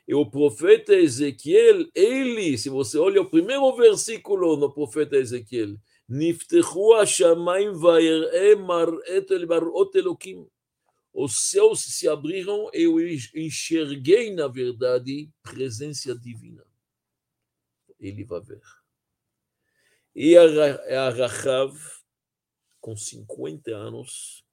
e 0.07 0.13
o 0.13 0.29
profeta 0.29 0.93
Ezequiel, 0.93 1.87
ele, 1.95 2.57
se 2.57 2.69
você 2.69 2.97
olha 2.97 3.21
o 3.21 3.29
primeiro 3.29 3.75
versículo 3.75 4.55
no 4.55 4.71
profeta 4.71 5.15
Ezequiel, 5.17 5.77
נפתחו 6.09 7.01
השמיים 7.01 7.71
ויראה 7.83 8.55
מראת 8.55 9.31
מראות 9.49 9.95
אלוקים. 9.95 10.45
Os 11.17 11.49
céus 11.49 11.79
se 11.79 12.09
abriram 12.09 12.69
e 12.73 12.83
eu 12.83 12.99
enxerguei, 12.99 14.35
na 14.35 14.49
verdade, 14.49 15.29
presença 15.41 16.13
divina. 16.13 16.65
Ele 17.97 18.25
vai 18.25 18.41
ver. 18.41 18.61
E 20.13 20.37
a 20.37 21.09
Rahav, 21.09 21.73
com 22.81 22.97
50 22.97 23.71
anos, 23.71 24.43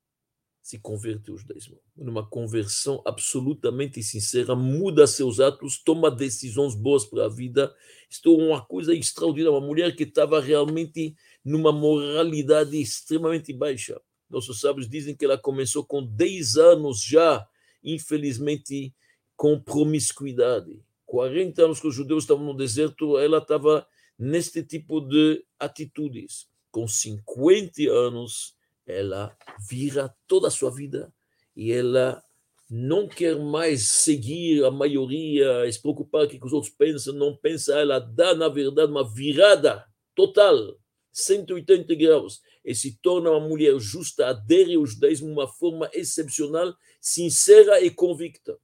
se 0.67 0.77
converteu 0.80 1.34
ao 1.34 1.38
judaísmo. 1.38 1.80
Numa 1.95 2.27
conversão 2.27 3.01
absolutamente 3.06 4.03
sincera, 4.03 4.53
muda 4.53 5.08
seus 5.08 5.39
atos, 5.39 5.82
toma 5.82 6.12
decisões 6.12 6.75
boas 6.75 7.06
para 7.06 7.27
a 7.27 7.30
vida. 7.30 7.73
Isto 8.10 8.38
é 8.38 8.43
uma 8.43 8.65
coisa 8.65 8.93
extraordinária. 8.93 9.58
Uma 9.58 9.65
mulher 9.65 9.95
que 9.95 10.03
estava 10.03 10.41
realmente 10.41 11.15
numa 11.41 11.71
moralidade 11.71 12.75
extremamente 12.82 13.53
baixa. 13.53 13.97
Nossos 14.30 14.60
sábios 14.60 14.89
dizem 14.89 15.15
que 15.15 15.23
ela 15.23 15.38
começou 15.38 15.86
com 15.86 16.06
10 16.06 16.58
anos 16.58 17.01
já, 17.01 17.47
infelizmente, 17.82 18.93
com 19.38 19.58
promiscuidade. 19.58 20.82
40 21.06 21.63
anos 21.63 21.80
que 21.80 21.88
os 21.88 21.95
judeus 21.95 22.25
estavam 22.25 22.43
no 22.43 22.53
deserto, 22.53 23.17
ela 23.17 23.38
estava 23.38 23.88
neste 24.19 24.62
tipo 24.62 24.99
de 24.99 25.45
atitudes. 25.58 26.45
Com 26.69 26.89
50 26.89 27.89
anos, 27.89 28.57
ela 28.88 29.36
vira 29.69 30.13
toda 30.28 30.47
a 30.47 30.52
sua 30.52 30.71
vida 30.71 31.13
e 31.56 31.71
ela 31.71 32.23
não 32.69 33.08
quer 33.08 33.38
mais 33.38 33.88
seguir 33.88 34.63
a 34.63 34.71
maioria, 34.71 35.71
se 35.71 35.82
preocupar 35.82 36.28
com 36.28 36.36
o 36.36 36.39
que 36.39 36.45
os 36.45 36.54
outros 36.54 36.73
pensam, 36.73 37.13
não 37.13 37.36
pensa, 37.36 37.80
ela 37.80 38.00
dá, 38.00 38.34
na 38.34 38.50
verdade, 38.50 38.91
uma 38.91 39.08
virada 39.08 39.86
total 40.15 40.78
180 41.12 41.95
graus 41.95 42.41
e 42.63 42.76
se 42.76 43.00
torna 43.02 43.32
uma 43.32 43.39
mulher 43.39 43.80
justa, 43.80 44.28
adere 44.28 44.76
ao 44.76 44.86
judaísmo 44.86 45.28
de 45.28 45.34
uma 45.34 45.47
forma 45.47 45.89
excepcional, 45.93 46.76
sincera 47.00 47.82
e 47.82 47.89
convicta. 47.89 48.58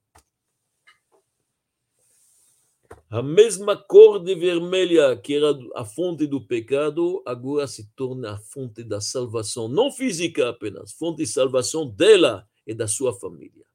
A 3.13 3.21
mesma 3.21 3.77
cor 3.77 4.17
de 4.17 4.33
vermelha 4.33 5.15
que 5.15 5.35
era 5.35 5.55
a 5.75 5.85
fonte 5.85 6.25
do 6.25 6.41
pecado, 6.41 7.21
agora 7.27 7.67
se 7.67 7.87
torna 7.95 8.33
a 8.33 8.37
fonte 8.39 8.83
da 8.83 8.99
salvação, 8.99 9.67
não 9.67 9.91
física 9.91 10.49
apenas, 10.49 10.93
fonte 10.93 11.17
de 11.17 11.27
salvação 11.27 11.87
dela 11.87 12.49
e 12.65 12.73
da 12.73 12.87
sua 12.87 13.13
família. 13.13 13.67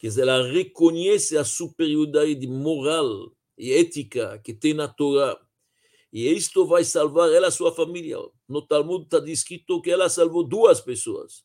Quer 0.00 0.08
dizer, 0.08 0.22
ela 0.22 0.44
reconhece 0.50 1.38
a 1.38 1.44
superioridade 1.44 2.48
moral 2.48 3.30
e 3.56 3.72
ética 3.74 4.40
que 4.40 4.52
tem 4.52 4.74
na 4.74 4.88
Torá 4.88 5.40
e 6.12 6.28
isto 6.28 6.66
vai 6.66 6.82
salvar 6.82 7.32
ela 7.32 7.46
e 7.46 7.52
sua 7.52 7.72
família. 7.72 8.16
No 8.48 8.60
Talmud 8.60 9.04
está 9.04 9.20
descrito 9.20 9.80
que 9.80 9.92
ela 9.92 10.08
salvou 10.08 10.42
duas 10.42 10.80
pessoas. 10.80 11.44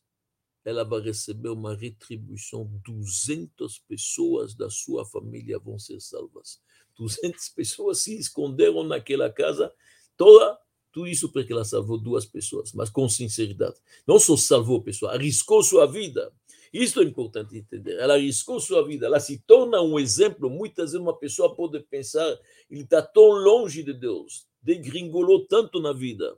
Ela 0.64 0.84
vai 0.84 1.00
receber 1.00 1.48
uma 1.48 1.74
retribuição. 1.74 2.70
200 2.84 3.78
pessoas 3.80 4.54
da 4.54 4.70
sua 4.70 5.04
família 5.04 5.58
vão 5.58 5.78
ser 5.78 6.00
salvas. 6.00 6.60
200 6.96 7.48
pessoas 7.56 8.02
se 8.02 8.16
esconderam 8.18 8.84
naquela 8.84 9.30
casa 9.30 9.72
toda. 10.16 10.58
Tudo 10.92 11.08
isso 11.08 11.32
porque 11.32 11.52
ela 11.52 11.64
salvou 11.64 11.96
duas 11.96 12.26
pessoas, 12.26 12.72
mas 12.74 12.90
com 12.90 13.08
sinceridade. 13.08 13.76
Não 14.06 14.18
só 14.18 14.36
salvou 14.36 14.82
pessoas, 14.82 15.14
arriscou 15.14 15.62
sua 15.62 15.86
vida. 15.86 16.30
Isso 16.72 17.00
é 17.00 17.04
importante 17.04 17.56
entender. 17.56 17.98
Ela 17.98 18.14
arriscou 18.14 18.60
sua 18.60 18.86
vida, 18.86 19.06
ela 19.06 19.20
se 19.20 19.38
torna 19.46 19.80
um 19.82 19.98
exemplo. 19.98 20.48
Muitas 20.48 20.92
vezes 20.92 21.00
uma 21.00 21.16
pessoa 21.16 21.54
pode 21.54 21.80
pensar, 21.80 22.38
ele 22.70 22.82
está 22.82 23.02
tão 23.02 23.30
longe 23.30 23.82
de 23.82 23.92
Deus, 23.92 24.46
degringolou 24.62 25.46
tanto 25.46 25.80
na 25.80 25.92
vida. 25.92 26.36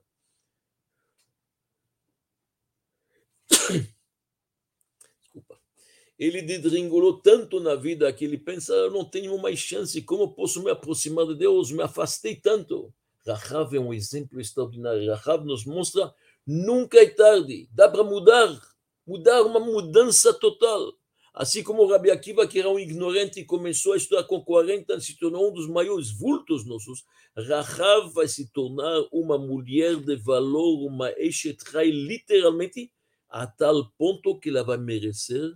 Ele 6.25 6.41
degringolou 6.41 7.19
tanto 7.21 7.61
na 7.61 7.75
vida 7.75 8.11
que 8.11 8.25
ele 8.25 8.39
pensa, 8.39 8.73
eu 8.73 8.91
não 8.91 9.05
tenho 9.05 9.37
mais 9.37 9.59
chance, 9.59 10.01
como 10.01 10.33
posso 10.33 10.63
me 10.63 10.71
aproximar 10.71 11.27
de 11.27 11.35
Deus? 11.35 11.71
Me 11.71 11.83
afastei 11.83 12.35
tanto. 12.35 12.91
Rahav 13.27 13.77
é 13.77 13.79
um 13.79 13.93
exemplo 13.93 14.41
extraordinário. 14.41 15.13
Rahav 15.13 15.45
nos 15.45 15.67
mostra, 15.67 16.15
nunca 16.47 16.99
é 16.99 17.11
tarde, 17.11 17.69
dá 17.71 17.91
para 17.91 18.03
mudar, 18.03 18.59
mudar 19.07 19.43
uma 19.43 19.61
mudança 19.61 20.33
total. 20.33 20.95
Assim 21.35 21.63
como 21.63 21.87
Rabi 21.87 22.11
Akiva, 22.11 22.47
que 22.47 22.59
era 22.59 22.71
um 22.71 22.79
ignorante 22.79 23.41
e 23.41 23.45
começou 23.45 23.93
a 23.93 23.99
estudar 23.99 24.25
com 24.25 24.43
40 24.43 24.99
se 25.01 25.19
tornou 25.19 25.51
um 25.51 25.53
dos 25.53 25.69
maiores 25.69 26.11
vultos 26.11 26.65
nossos, 26.65 27.05
Rahav 27.37 28.15
vai 28.15 28.29
se 28.29 28.51
tornar 28.51 29.03
uma 29.13 29.37
mulher 29.37 29.97
de 29.97 30.17
valor, 30.17 30.87
uma 30.87 31.11
Eshetrai, 31.19 31.91
literalmente, 31.91 32.91
a 33.29 33.47
tal 33.47 33.93
ponto 33.99 34.39
que 34.39 34.49
ela 34.49 34.65
vai 34.65 34.79
merecer 34.79 35.55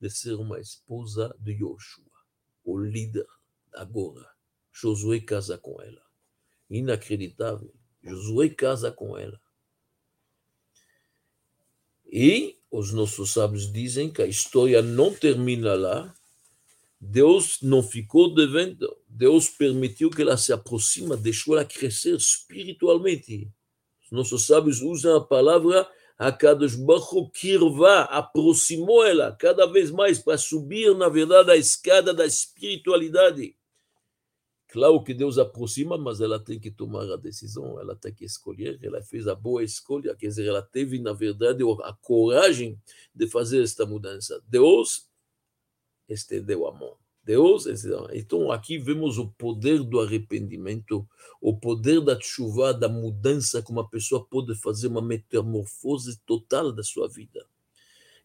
de 0.00 0.10
ser 0.10 0.34
uma 0.34 0.60
esposa 0.60 1.34
de 1.38 1.52
Yoshua, 1.52 2.04
o 2.64 2.78
líder 2.78 3.26
agora. 3.74 4.28
Josué 4.72 5.20
casa 5.20 5.58
com 5.58 5.80
ela. 5.82 6.02
Inacreditável. 6.70 7.74
Josué 8.02 8.48
casa 8.48 8.92
com 8.92 9.18
ela. 9.18 9.40
E 12.06 12.58
os 12.70 12.92
nossos 12.92 13.32
sábios 13.32 13.70
dizem 13.72 14.10
que 14.10 14.22
a 14.22 14.26
história 14.26 14.80
não 14.80 15.12
termina 15.12 15.74
lá. 15.74 16.14
Deus 17.00 17.58
não 17.62 17.82
ficou 17.82 18.34
devendo. 18.34 18.96
Deus 19.08 19.48
permitiu 19.48 20.10
que 20.10 20.22
ela 20.22 20.36
se 20.36 20.52
aproxima, 20.52 21.16
deixou 21.16 21.56
ela 21.56 21.64
crescer 21.64 22.14
espiritualmente. 22.14 23.50
Os 24.04 24.10
nossos 24.10 24.46
sábios 24.46 24.80
usam 24.80 25.16
a 25.16 25.24
palavra 25.24 25.88
Akadosh 26.18 26.74
Baruch 26.74 27.30
Kirva, 27.32 28.00
aproximou 28.02 29.04
ela 29.04 29.30
cada 29.36 29.66
vez 29.66 29.90
mais 29.90 30.18
para 30.18 30.36
subir, 30.36 30.92
na 30.96 31.08
verdade, 31.08 31.52
a 31.52 31.56
escada 31.56 32.12
da 32.12 32.26
espiritualidade. 32.26 33.56
Claro 34.66 35.02
que 35.02 35.14
Deus 35.14 35.38
aproxima, 35.38 35.96
mas 35.96 36.20
ela 36.20 36.38
tem 36.38 36.58
que 36.58 36.70
tomar 36.70 37.10
a 37.10 37.16
decisão, 37.16 37.80
ela 37.80 37.96
tem 37.96 38.12
que 38.12 38.24
escolher. 38.24 38.78
Ela 38.82 39.00
fez 39.02 39.26
a 39.26 39.34
boa 39.34 39.62
escolha, 39.62 40.14
quer 40.14 40.26
dizer, 40.26 40.46
ela 40.46 40.60
teve, 40.60 40.98
na 40.98 41.12
verdade, 41.12 41.62
a 41.84 41.92
coragem 41.94 42.78
de 43.14 43.26
fazer 43.28 43.62
esta 43.62 43.86
mudança. 43.86 44.42
Deus 44.46 45.08
estendeu 46.08 46.66
a 46.66 46.72
mão. 46.72 46.98
Deus, 47.28 47.66
então 48.14 48.50
aqui 48.50 48.78
vemos 48.78 49.18
o 49.18 49.28
poder 49.28 49.82
do 49.82 50.00
arrependimento, 50.00 51.06
o 51.42 51.54
poder 51.54 52.00
da 52.00 52.18
chuva, 52.18 52.72
da 52.72 52.88
mudança, 52.88 53.60
como 53.60 53.80
a 53.80 53.86
pessoa 53.86 54.24
pode 54.24 54.54
fazer 54.54 54.86
uma 54.86 55.02
metamorfose 55.02 56.18
total 56.24 56.72
da 56.72 56.82
sua 56.82 57.06
vida. 57.06 57.44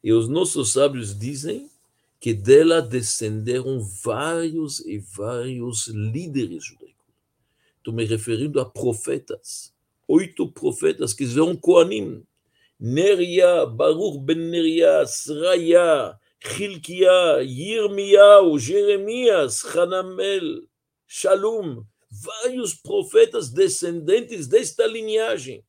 E 0.02 0.13
os 0.13 0.30
nossos 0.30 0.72
sábios 0.72 1.20
dizem 1.20 1.70
que 2.18 2.34
dela 2.34 2.82
descenderam 2.82 3.82
vários 3.82 4.80
e 4.80 5.00
vários 5.00 5.88
líderes 5.88 6.63
judaicos. 6.63 6.96
Estou 7.80 7.94
me 7.94 8.06
referindo 8.06 8.62
a 8.62 8.66
profetas, 8.66 9.74
oito 10.08 10.50
profetas 10.50 11.13
que 11.13 11.26
eram 11.26 11.58
Koanim. 11.58 12.24
Neria, 12.80 13.66
Baruch 13.66 14.18
ben 14.20 14.38
Neria, 14.38 15.04
Sraya, 15.06 16.18
Hilkia, 16.45 17.41
Yirmiyahu, 17.41 18.60
Jeremias, 18.60 19.63
Hanamel, 19.63 20.67
Shalom, 21.08 21.86
vários 22.12 22.73
profetas 22.73 23.49
descendentes 23.49 24.45
desta 24.45 24.86
linhagem. 24.86 25.65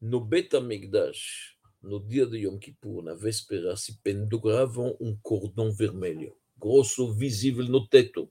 No 0.00 0.20
Betamigdash, 0.20 1.56
no 1.82 1.98
dia 1.98 2.24
de 2.24 2.38
Yom 2.38 2.56
Kippur, 2.56 3.02
na 3.02 3.14
véspera, 3.14 3.76
se 3.76 4.00
penduravam 4.00 4.96
um 5.00 5.18
cordão 5.20 5.72
vermelho, 5.72 6.36
grosso, 6.56 7.12
visível 7.12 7.64
no 7.64 7.86
teto. 7.88 8.30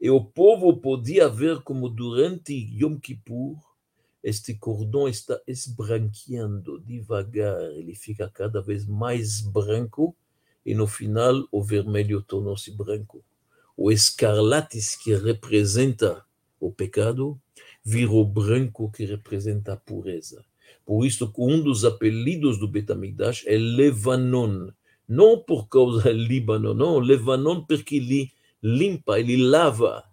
E 0.00 0.08
o 0.10 0.24
povo 0.24 0.80
podia 0.80 1.28
ver 1.28 1.60
como 1.62 1.88
durante 1.88 2.52
Yom 2.54 3.00
Kippur 3.00 3.58
este 4.22 4.54
cordão 4.54 5.08
está 5.08 5.40
esbranqueando 5.46 6.80
devagar, 6.80 7.60
ele 7.72 7.94
fica 7.94 8.28
cada 8.28 8.60
vez 8.60 8.84
mais 8.84 9.40
branco 9.40 10.16
e 10.64 10.74
no 10.74 10.86
final 10.86 11.46
o 11.52 11.62
vermelho 11.62 12.22
tornou-se 12.22 12.70
branco. 12.70 13.24
O 13.76 13.92
escarlates 13.92 14.96
que 14.96 15.14
representa 15.14 16.24
o 16.60 16.72
pecado 16.72 17.40
virou 17.84 18.24
branco 18.24 18.90
que 18.90 19.04
representa 19.04 19.74
a 19.74 19.76
pureza. 19.76 20.44
Por 20.84 21.04
isso, 21.06 21.32
um 21.38 21.62
dos 21.62 21.84
apelidos 21.84 22.58
do 22.58 22.66
Betamigdash 22.66 23.44
é 23.46 23.56
Levanon. 23.56 24.70
Não 25.06 25.38
por 25.38 25.68
causa 25.68 26.02
do 26.02 26.10
Líbano, 26.18 26.74
não. 26.74 26.98
Levanon 26.98 27.62
porque 27.64 27.96
ele 27.96 28.32
limpa, 28.62 29.20
ele 29.20 29.36
lava. 29.36 30.04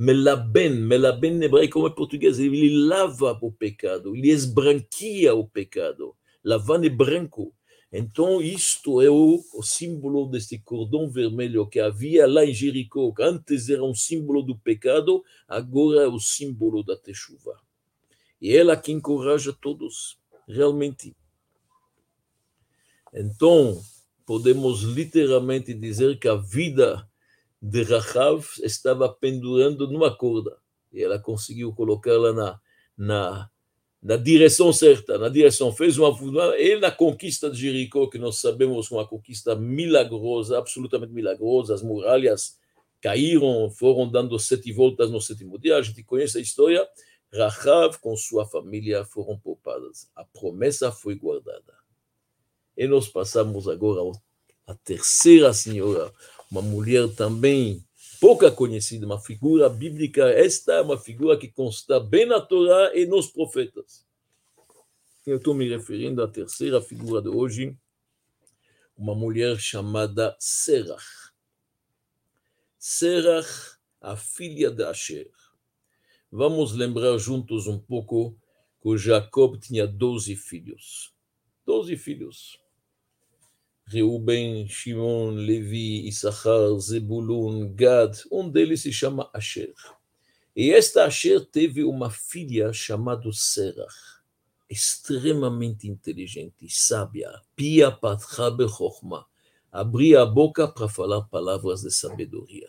Melaben, 0.00 0.76
melaben 0.76 1.42
hebraico 1.42 1.72
como 1.72 1.88
é 1.88 1.90
português, 1.90 2.38
ele 2.38 2.70
lava 2.86 3.36
o 3.42 3.50
pecado, 3.50 4.14
ele 4.14 4.30
esbranquia 4.30 5.34
o 5.34 5.44
pecado. 5.44 6.14
Lavar 6.44 6.84
é 6.84 6.88
branco. 6.88 7.52
Então, 7.92 8.40
isto 8.40 9.02
é 9.02 9.10
o, 9.10 9.42
o, 9.54 9.62
símbolo 9.62 10.26
deste 10.26 10.58
cordão 10.58 11.10
vermelho 11.10 11.66
que 11.66 11.80
havia 11.80 12.28
lá 12.28 12.44
em 12.44 12.54
Jericó, 12.54 13.10
que 13.12 13.22
antes 13.22 13.68
era 13.68 13.82
um 13.82 13.94
símbolo 13.94 14.42
do 14.42 14.56
pecado, 14.56 15.24
agora 15.48 16.02
é 16.02 16.06
o 16.06 16.20
símbolo 16.20 16.84
da 16.84 16.96
techuva. 16.96 17.58
E 18.40 18.54
ela 18.54 18.76
que 18.76 18.92
encoraja 18.92 19.52
todos, 19.52 20.16
realmente. 20.46 21.16
Então, 23.12 23.82
podemos 24.24 24.82
literalmente 24.82 25.74
dizer 25.74 26.20
que 26.20 26.28
a 26.28 26.36
vida 26.36 27.07
de 27.60 27.82
Rahav 27.82 28.44
estava 28.62 29.08
pendurando 29.08 29.90
numa 29.90 30.16
corda. 30.16 30.56
E 30.92 31.02
ela 31.02 31.18
conseguiu 31.18 31.72
colocá-la 31.72 32.32
na, 32.32 32.60
na, 32.96 33.50
na 34.02 34.16
direção 34.16 34.72
certa, 34.72 35.18
na 35.18 35.28
direção, 35.28 35.72
fez 35.72 35.98
uma 35.98 36.16
e 36.56 36.78
na 36.78 36.90
conquista 36.90 37.50
de 37.50 37.58
Jericó, 37.58 38.06
que 38.08 38.18
nós 38.18 38.40
sabemos 38.40 38.90
uma 38.90 39.06
conquista 39.06 39.54
milagrosa, 39.56 40.56
absolutamente 40.58 41.12
milagrosa, 41.12 41.74
as 41.74 41.82
muralhas 41.82 42.56
caíram, 43.00 43.70
foram 43.70 44.08
dando 44.08 44.38
sete 44.38 44.72
voltas 44.72 45.10
no 45.10 45.20
sétimo 45.20 45.58
dia, 45.58 45.76
a 45.76 45.82
gente 45.82 46.02
conhece 46.02 46.38
a 46.38 46.40
história, 46.40 46.88
Rahav 47.32 47.98
com 48.00 48.16
sua 48.16 48.46
família 48.46 49.04
foram 49.04 49.38
poupadas, 49.38 50.10
a 50.16 50.24
promessa 50.24 50.90
foi 50.90 51.14
guardada. 51.14 51.76
E 52.76 52.86
nós 52.86 53.08
passamos 53.08 53.68
agora 53.68 54.00
a 54.66 54.74
terceira 54.74 55.52
senhora, 55.52 56.12
uma 56.50 56.62
mulher 56.62 57.08
também 57.14 57.84
pouca 58.20 58.50
conhecida, 58.50 59.06
uma 59.06 59.20
figura 59.20 59.68
bíblica. 59.68 60.28
Esta 60.30 60.74
é 60.74 60.80
uma 60.80 60.98
figura 60.98 61.36
que 61.36 61.48
consta 61.48 62.00
bem 62.00 62.26
na 62.26 62.40
Torá 62.40 62.94
e 62.94 63.06
nos 63.06 63.28
profetas. 63.28 64.06
Eu 65.26 65.36
estou 65.36 65.54
me 65.54 65.68
referindo 65.68 66.22
à 66.22 66.28
terceira 66.28 66.80
figura 66.80 67.20
de 67.20 67.28
hoje, 67.28 67.76
uma 68.96 69.14
mulher 69.14 69.58
chamada 69.58 70.34
Serach. 70.40 71.04
Serach, 72.78 73.78
a 74.00 74.16
filha 74.16 74.70
de 74.70 74.82
Asher. 74.84 75.30
Vamos 76.30 76.72
lembrar 76.72 77.16
juntos 77.18 77.66
um 77.66 77.78
pouco 77.78 78.36
que 78.82 78.96
Jacob 78.96 79.58
tinha 79.58 79.86
doze 79.86 80.34
filhos. 80.34 81.12
Doze 81.66 81.96
filhos. 81.96 82.58
Reuben, 83.90 84.68
Shimon, 84.68 85.30
Levi, 85.30 86.06
Issachar, 86.08 86.78
Zebulun, 86.78 87.74
Gad, 87.74 88.18
um 88.30 88.50
deles 88.50 88.82
se 88.82 88.92
chama 88.92 89.30
Asher. 89.32 89.72
E 90.54 90.70
esta 90.70 91.06
Asher 91.06 91.46
teve 91.46 91.82
uma 91.84 92.10
filha 92.10 92.70
chamada 92.72 93.30
Serach, 93.32 94.20
extremamente 94.68 95.88
inteligente, 95.88 96.68
sábia, 96.68 97.40
pia 97.56 97.90
patra 97.90 98.50
bechokma, 98.50 99.24
abria 99.72 100.20
a 100.20 100.26
boca 100.26 100.68
para 100.68 100.88
falar 100.88 101.22
palavras 101.22 101.80
de 101.80 101.90
sabedoria. 101.90 102.68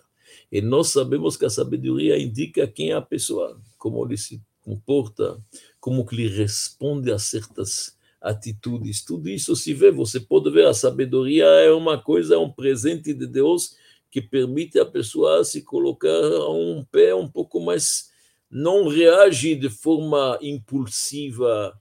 E 0.49 0.61
nós 0.61 0.89
sabemos 0.89 1.35
que 1.35 1.45
a 1.45 1.49
sabedoria 1.49 2.17
indica 2.17 2.65
quem 2.65 2.91
é 2.91 2.93
a 2.93 3.01
pessoa, 3.01 3.61
como 3.77 4.05
ele 4.05 4.17
se 4.17 4.41
comporta, 4.61 5.43
como 5.81 6.05
que 6.05 6.15
ele 6.15 6.29
responde 6.29 7.11
a 7.11 7.19
certas 7.19 7.97
atitudes, 8.21 9.03
tudo 9.03 9.29
isso 9.29 9.55
se 9.55 9.73
vê, 9.73 9.91
você 9.91 10.19
pode 10.19 10.49
ver, 10.49 10.67
a 10.67 10.73
sabedoria 10.73 11.45
é 11.45 11.71
uma 11.71 12.01
coisa, 12.01 12.35
é 12.35 12.37
um 12.37 12.51
presente 12.51 13.13
de 13.13 13.25
Deus 13.25 13.75
que 14.11 14.21
permite 14.21 14.79
a 14.79 14.85
pessoa 14.85 15.43
se 15.43 15.61
colocar 15.61 16.07
a 16.09 16.49
um 16.49 16.83
pé 16.91 17.13
um 17.15 17.27
pouco 17.27 17.59
mais, 17.59 18.09
não 18.49 18.87
reage 18.87 19.55
de 19.55 19.69
forma 19.69 20.37
impulsiva, 20.41 21.79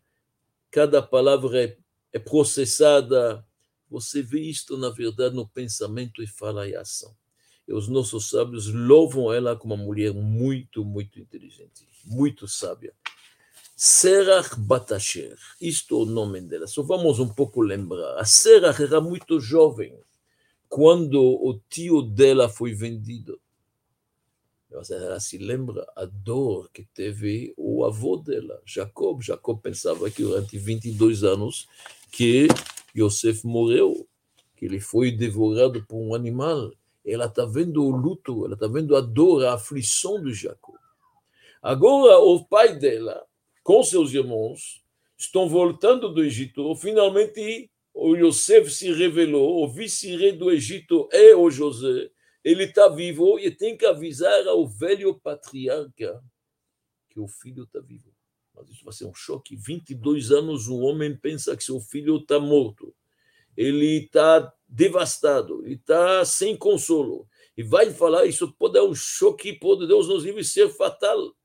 cada 0.71 1.03
palavra 1.03 1.65
é, 1.65 1.77
é 2.13 2.19
processada, 2.19 3.45
você 3.91 4.23
vê 4.23 4.41
isto, 4.41 4.77
na 4.77 4.91
verdade, 4.91 5.35
no 5.35 5.49
pensamento 5.49 6.23
e 6.23 6.27
fala 6.27 6.69
e 6.69 6.77
ação. 6.77 7.17
E 7.67 7.73
os 7.73 7.89
nossos 7.89 8.31
sábios 8.31 8.67
louvam 8.67 9.33
ela 9.33 9.57
como 9.57 9.75
uma 9.75 9.83
mulher 9.83 10.13
muito, 10.13 10.85
muito 10.85 11.19
inteligente, 11.19 11.87
muito 12.05 12.47
sábia. 12.47 12.95
Serach 13.81 14.59
Batasher, 14.59 15.39
isto 15.61 15.95
é 15.95 16.03
o 16.03 16.05
nome 16.05 16.41
dela. 16.41 16.67
Só 16.67 16.83
vamos 16.83 17.21
um 17.21 17.29
pouco 17.29 17.61
lembrar. 17.61 18.19
A 18.19 18.25
Serach 18.25 18.83
era 18.83 19.01
muito 19.01 19.39
jovem 19.39 19.97
quando 20.69 21.23
o 21.23 21.61
tio 21.71 22.03
dela 22.03 22.49
foi 22.49 22.75
vendido. 22.75 23.41
Ela 24.69 25.21
se 25.21 25.39
lembra 25.39 25.87
a 25.95 26.05
dor 26.07 26.69
que 26.73 26.87
teve 26.93 27.55
o 27.57 27.85
avô 27.85 28.17
dela, 28.17 28.61
Jacob. 28.67 29.23
Jacob 29.23 29.61
pensava 29.63 30.11
que 30.11 30.25
durante 30.25 30.59
22 30.59 31.23
anos 31.23 31.69
que 32.11 32.49
Yosef 32.97 33.47
morreu, 33.47 34.09
que 34.57 34.65
ele 34.65 34.81
foi 34.81 35.13
devorado 35.13 35.87
por 35.87 35.99
um 35.99 36.17
animal. 36.17 36.73
Ela 37.07 37.27
está 37.27 37.47
vendo 37.47 37.85
o 37.85 37.91
luto, 37.91 38.45
ela 38.45 38.55
está 38.55 38.67
vendo 38.67 38.97
a 38.97 39.01
dor, 39.01 39.45
a 39.45 39.55
aflição 39.55 40.21
de 40.21 40.35
Jacob. 40.35 40.75
Agora, 41.63 42.19
o 42.19 42.45
pai 42.45 42.77
dela 42.77 43.28
com 43.69 43.85
seus 43.85 44.15
irmãos, 44.15 44.83
estão 45.15 45.47
voltando 45.47 46.09
do 46.09 46.25
Egito. 46.25 46.75
Finalmente, 46.75 47.71
o 47.93 48.17
Yosef 48.17 48.71
se 48.71 48.91
revelou, 48.95 49.63
o 49.63 49.69
vice-rei 49.69 50.33
do 50.33 50.51
Egito 50.51 51.07
é 51.13 51.37
o 51.37 51.51
José. 51.51 52.11
Ele 52.43 52.65
está 52.65 52.89
vivo 52.89 53.39
e 53.39 53.51
tem 53.51 53.77
que 53.77 53.85
avisar 53.85 54.49
ao 54.49 54.67
velho 54.67 55.21
patriarca 55.21 56.19
que 57.11 57.21
o 57.21 57.29
filho 57.29 57.65
está 57.65 57.79
vivo. 57.79 58.11
Mas 58.55 58.71
isso 58.71 58.83
vai 58.83 58.95
ser 58.95 59.05
um 59.05 59.13
choque. 59.13 59.55
22 59.55 60.33
anos, 60.33 60.67
um 60.67 60.81
homem 60.81 61.15
pensa 61.15 61.55
que 61.55 61.63
seu 61.63 61.79
filho 61.79 62.17
está 62.17 62.41
morto. 62.41 62.97
Ele 63.55 63.99
está 63.99 64.51
devastado, 64.67 65.63
ele 65.67 65.75
está 65.75 66.25
sem 66.25 66.57
consolo. 66.57 67.29
E 67.55 67.63
vai 67.63 67.91
falar, 67.91 68.25
isso 68.25 68.51
pode 68.51 68.73
dar 68.73 68.85
um 68.85 68.95
choque, 68.95 69.53
pode 69.53 69.87
Deus 69.87 70.09
nos 70.09 70.25
livre 70.25 70.43
ser 70.43 70.71
fatal. 70.71 71.37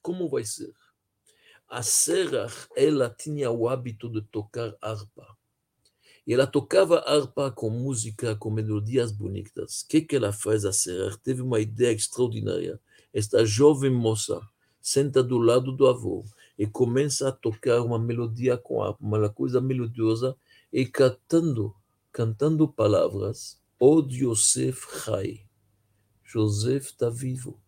Como 0.00 0.28
vai 0.28 0.44
ser? 0.44 0.72
A 1.68 1.82
Serach, 1.82 2.66
ela 2.74 3.10
tinha 3.10 3.50
o 3.50 3.68
hábito 3.68 4.08
de 4.08 4.22
tocar 4.22 4.74
harpa. 4.80 5.36
E 6.26 6.32
ela 6.32 6.46
tocava 6.46 7.00
harpa 7.00 7.50
com 7.50 7.68
música, 7.68 8.34
com 8.36 8.50
melodias 8.50 9.12
bonitas. 9.12 9.82
O 9.82 9.88
que, 9.88 10.00
que 10.00 10.16
ela 10.16 10.32
faz, 10.32 10.64
a 10.64 10.72
Serach? 10.72 11.18
Teve 11.18 11.42
uma 11.42 11.60
ideia 11.60 11.94
extraordinária. 11.94 12.80
Esta 13.12 13.44
jovem 13.44 13.90
moça 13.90 14.40
senta 14.80 15.22
do 15.22 15.36
lado 15.36 15.70
do 15.72 15.86
avô 15.86 16.24
e 16.58 16.66
começa 16.66 17.28
a 17.28 17.32
tocar 17.32 17.82
uma 17.82 17.98
melodia 17.98 18.56
com 18.56 18.82
harpa, 18.82 19.04
uma 19.04 19.28
coisa 19.28 19.60
melodiosa, 19.60 20.36
e 20.72 20.86
cantando, 20.86 21.74
cantando 22.10 22.66
palavras. 22.66 23.60
O 23.78 24.00
Yosef 24.00 24.86
Chai. 25.04 25.46
Joseph 26.24 26.86
está 26.86 27.08
vivo, 27.08 27.60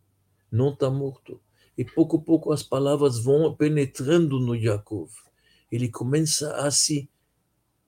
não 0.50 0.72
está 0.72 0.90
morto 0.90 1.40
e 1.80 1.84
pouco 1.84 2.18
a 2.18 2.20
pouco 2.20 2.52
as 2.52 2.62
palavras 2.62 3.24
vão 3.24 3.56
penetrando 3.56 4.38
no 4.38 4.54
Jacob. 4.54 5.08
Ele 5.72 5.88
começa 5.88 6.54
a 6.56 6.70
se 6.70 7.08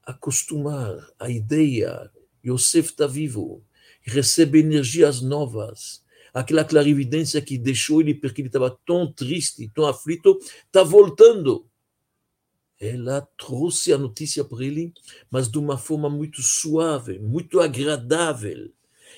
acostumar 0.02 0.96
à 1.18 1.28
ideia. 1.28 2.11
Yosef 2.42 2.88
está 2.88 3.07
vivo, 3.07 3.62
recebe 4.00 4.61
energias 4.61 5.20
novas. 5.20 6.02
Aquela 6.33 6.64
clarividência 6.64 7.42
que 7.42 7.59
deixou 7.59 8.00
ele 8.00 8.14
porque 8.14 8.40
ele 8.40 8.48
estava 8.48 8.70
tão 8.87 9.12
triste, 9.12 9.70
tão 9.74 9.85
aflito, 9.85 10.38
está 10.64 10.83
voltando. 10.83 11.68
ela 12.81 13.20
trouxe 13.37 13.92
a 13.92 13.98
notícia 13.98 14.42
para 14.42 14.64
ele, 14.64 14.94
mas 15.31 15.50
de 15.50 15.59
uma 15.59 15.76
forma 15.76 16.09
muito 16.09 16.40
suave, 16.40 17.18
muito 17.18 17.61
agradável. 17.61 18.72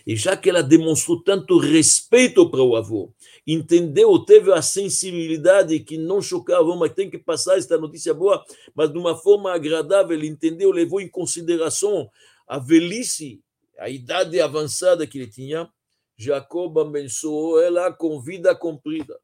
E 0.07 0.17
já 0.17 0.37
que 0.37 0.51
ela 0.51 0.63
demonstrou 0.63 1.23
tanto 1.23 1.59
respeito 1.59 2.51
para 2.51 2.63
o 2.63 2.77
avô, 2.77 3.13
entendeu, 3.47 4.19
teve 4.19 4.53
a 4.53 4.61
sensibilidade 4.61 5.81
que 5.81 5.97
não 5.97 6.21
chocava, 6.21 6.77
mas 6.77 6.93
tem 6.93 7.09
que 7.09 7.19
passar 7.19 7.57
esta 7.57 7.79
notícia 7.79 8.13
boa, 8.13 8.45
mas 8.75 8.93
de 8.93 8.99
uma 8.99 9.17
forma 9.17 9.53
agradável, 9.53 10.23
entendeu, 10.23 10.71
levou 10.71 11.01
em 11.01 11.09
consideração 11.09 12.11
a 12.47 12.59
velhice, 12.59 13.41
a 13.79 13.89
idade 13.89 14.39
avançada 14.41 15.07
que 15.07 15.19
ele 15.19 15.31
tinha, 15.31 15.71
Jacob 16.17 16.79
abençoou 16.79 17.61
ela 17.61 17.93
com 17.93 18.21
vida 18.21 18.55
comprida. 18.55 19.19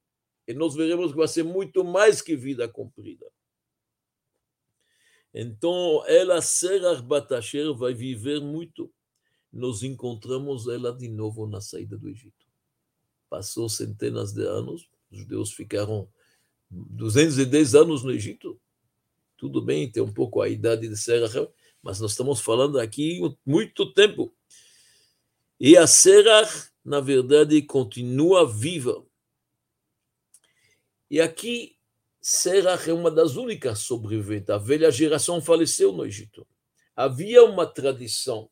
E 0.48 0.54
nós 0.54 0.74
veremos 0.74 1.12
que 1.12 1.18
vai 1.18 1.28
ser 1.28 1.44
muito 1.44 1.84
mais 1.84 2.20
que 2.20 2.34
vida 2.34 2.66
comprida. 2.68 3.26
Então, 5.32 6.02
ela, 6.06 6.42
Serach 6.42 7.00
Batasher, 7.02 7.72
vai 7.74 7.94
viver 7.94 8.40
muito. 8.40 8.92
Nós 9.52 9.82
encontramos 9.82 10.68
ela 10.68 10.92
de 10.92 11.08
novo 11.08 11.46
na 11.46 11.60
saída 11.60 11.96
do 11.96 12.08
Egito. 12.08 12.46
Passou 13.28 13.68
centenas 13.68 14.32
de 14.32 14.42
anos, 14.42 14.88
os 15.10 15.18
judeus 15.18 15.52
ficaram 15.52 16.08
210 16.70 17.74
anos 17.74 18.04
no 18.04 18.12
Egito. 18.12 18.60
Tudo 19.36 19.60
bem, 19.60 19.90
tem 19.90 20.02
um 20.02 20.12
pouco 20.12 20.40
a 20.40 20.48
idade 20.48 20.88
de 20.88 20.96
Serach, 20.96 21.48
mas 21.82 21.98
nós 22.00 22.12
estamos 22.12 22.40
falando 22.40 22.78
aqui 22.78 23.20
muito 23.44 23.92
tempo. 23.92 24.32
E 25.58 25.76
a 25.76 25.86
Serach, 25.86 26.70
na 26.84 27.00
verdade, 27.00 27.60
continua 27.62 28.46
viva. 28.46 29.04
E 31.10 31.20
aqui 31.20 31.76
Serach 32.20 32.88
é 32.88 32.92
uma 32.92 33.10
das 33.10 33.36
únicas 33.36 33.80
sobreviventes. 33.80 34.50
A 34.50 34.58
velha 34.58 34.90
geração 34.90 35.40
faleceu 35.40 35.92
no 35.92 36.04
Egito. 36.04 36.46
Havia 36.94 37.42
uma 37.42 37.66
tradição 37.66 38.50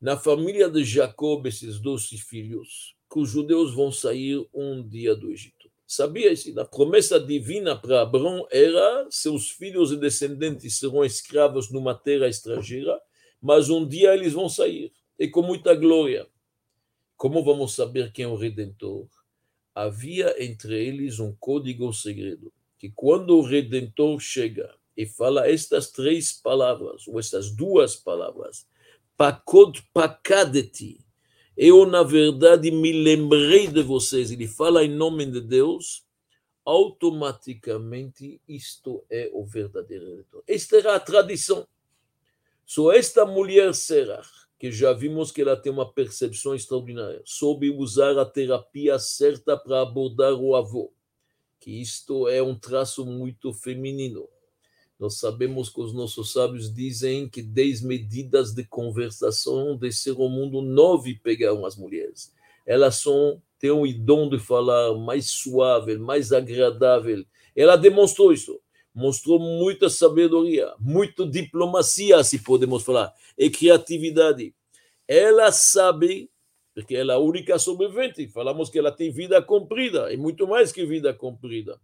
na 0.00 0.16
família 0.16 0.68
de 0.68 0.84
Jacob, 0.84 1.46
esses 1.46 1.78
doze 1.80 2.18
filhos, 2.18 2.94
que 3.10 3.18
os 3.18 3.30
judeus 3.30 3.74
vão 3.74 3.90
sair 3.90 4.46
um 4.52 4.86
dia 4.86 5.14
do 5.14 5.30
Egito. 5.30 5.70
Sabia 5.86 6.32
isso? 6.32 6.58
A 6.58 6.64
promessa 6.64 7.20
divina 7.20 7.76
para 7.76 8.02
Abraão 8.02 8.46
era 8.50 9.06
seus 9.10 9.50
filhos 9.50 9.92
e 9.92 9.96
descendentes 9.96 10.78
serão 10.78 11.04
escravos 11.04 11.70
numa 11.70 11.94
terra 11.94 12.28
estrangeira, 12.28 13.00
mas 13.40 13.70
um 13.70 13.86
dia 13.86 14.14
eles 14.14 14.32
vão 14.32 14.48
sair, 14.48 14.92
e 15.18 15.28
com 15.28 15.42
muita 15.42 15.74
glória. 15.74 16.26
Como 17.16 17.44
vamos 17.44 17.74
saber 17.74 18.10
quem 18.12 18.24
é 18.24 18.28
o 18.28 18.36
Redentor? 18.36 19.06
havia 19.74 20.42
entre 20.42 20.86
eles 20.86 21.18
um 21.18 21.34
código 21.34 21.92
segredo, 21.92 22.52
que 22.78 22.90
quando 22.90 23.36
o 23.36 23.42
Redentor 23.42 24.20
chega 24.20 24.72
e 24.96 25.04
fala 25.04 25.48
estas 25.48 25.90
três 25.90 26.32
palavras, 26.32 27.08
ou 27.08 27.18
estas 27.18 27.50
duas 27.50 27.96
palavras, 27.96 28.68
Pakod 29.16 29.82
Pakadeti, 29.92 31.04
eu, 31.56 31.86
na 31.86 32.02
verdade, 32.02 32.70
me 32.70 32.92
lembrei 32.92 33.68
de 33.68 33.82
vocês, 33.82 34.30
ele 34.32 34.48
fala 34.48 34.84
em 34.84 34.88
nome 34.88 35.24
de 35.24 35.40
Deus, 35.40 36.04
automaticamente 36.64 38.40
isto 38.48 39.04
é 39.08 39.30
o 39.32 39.44
verdadeiro 39.44 40.06
Redentor. 40.06 40.42
Esta 40.48 40.78
era 40.78 40.96
a 40.96 41.00
tradição. 41.00 41.66
Só 42.66 42.90
esta 42.92 43.24
mulher 43.24 43.72
Serach, 43.74 44.28
que 44.58 44.72
já 44.72 44.92
vimos 44.92 45.30
que 45.30 45.42
ela 45.42 45.56
tem 45.56 45.70
uma 45.70 45.92
percepção 45.92 46.54
extraordinária, 46.54 47.22
soube 47.24 47.70
usar 47.70 48.18
a 48.18 48.24
terapia 48.24 48.98
certa 48.98 49.56
para 49.56 49.82
abordar 49.82 50.32
o 50.32 50.56
avô, 50.56 50.92
que 51.60 51.70
isto 51.70 52.26
é 52.26 52.42
um 52.42 52.58
traço 52.58 53.04
muito 53.04 53.52
feminino. 53.52 54.28
Nós 55.04 55.18
sabemos 55.18 55.68
que 55.68 55.82
os 55.82 55.92
nossos 55.92 56.32
sábios 56.32 56.72
dizem 56.72 57.28
que 57.28 57.42
dez 57.42 57.82
medidas 57.82 58.54
de 58.54 58.64
conversação 58.64 59.76
de 59.76 59.92
ser 59.92 60.12
o 60.12 60.30
mundo, 60.30 60.62
nove 60.62 61.20
pegaram 61.22 61.66
as 61.66 61.76
mulheres. 61.76 62.32
Elas 62.64 63.02
são, 63.02 63.38
têm 63.58 63.70
o 63.70 63.86
dom 63.98 64.30
de 64.30 64.38
falar 64.38 64.94
mais 64.94 65.28
suave, 65.28 65.98
mais 65.98 66.32
agradável. 66.32 67.22
Ela 67.54 67.76
demonstrou 67.76 68.32
isso 68.32 68.58
mostrou 68.94 69.38
muita 69.38 69.90
sabedoria, 69.90 70.72
muita 70.78 71.26
diplomacia, 71.26 72.24
se 72.24 72.38
podemos 72.38 72.82
falar, 72.82 73.12
e 73.36 73.50
criatividade. 73.50 74.54
Ela 75.06 75.52
sabe, 75.52 76.30
porque 76.72 76.94
ela 76.94 77.12
é 77.12 77.16
a 77.16 77.18
única 77.18 77.58
sobrevivente, 77.58 78.28
falamos 78.28 78.70
que 78.70 78.78
ela 78.78 78.92
tem 78.92 79.10
vida 79.10 79.42
comprida, 79.42 80.10
e 80.14 80.16
muito 80.16 80.46
mais 80.46 80.72
que 80.72 80.86
vida 80.86 81.12
comprida. 81.12 81.78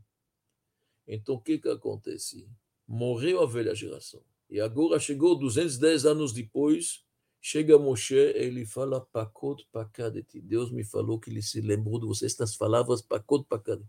Então, 1.07 1.35
o 1.35 1.41
que, 1.41 1.59
que 1.59 1.69
acontece? 1.69 2.49
Morreu 2.93 3.41
a 3.41 3.47
velha 3.47 3.75
geração. 3.75 4.21
E 4.51 4.61
agora 4.61 4.99
chegou 4.99 5.39
210 5.39 6.05
anos 6.07 6.33
depois, 6.33 7.05
chega 7.41 7.79
Moshe, 7.79 8.15
ele 8.15 8.67
fala 8.67 9.01
Pakot 9.01 9.65
Pakadeti. 9.71 10.41
Deus 10.41 10.73
me 10.73 10.85
falou 10.85 11.21
que 11.21 11.31
ele 11.31 11.41
se 11.41 11.61
lembrou 11.61 12.01
de 12.01 12.07
você, 12.07 12.27
estas 12.27 12.57
palavras 12.57 13.01
Pakot 13.01 13.45
Pakadeti. 13.49 13.89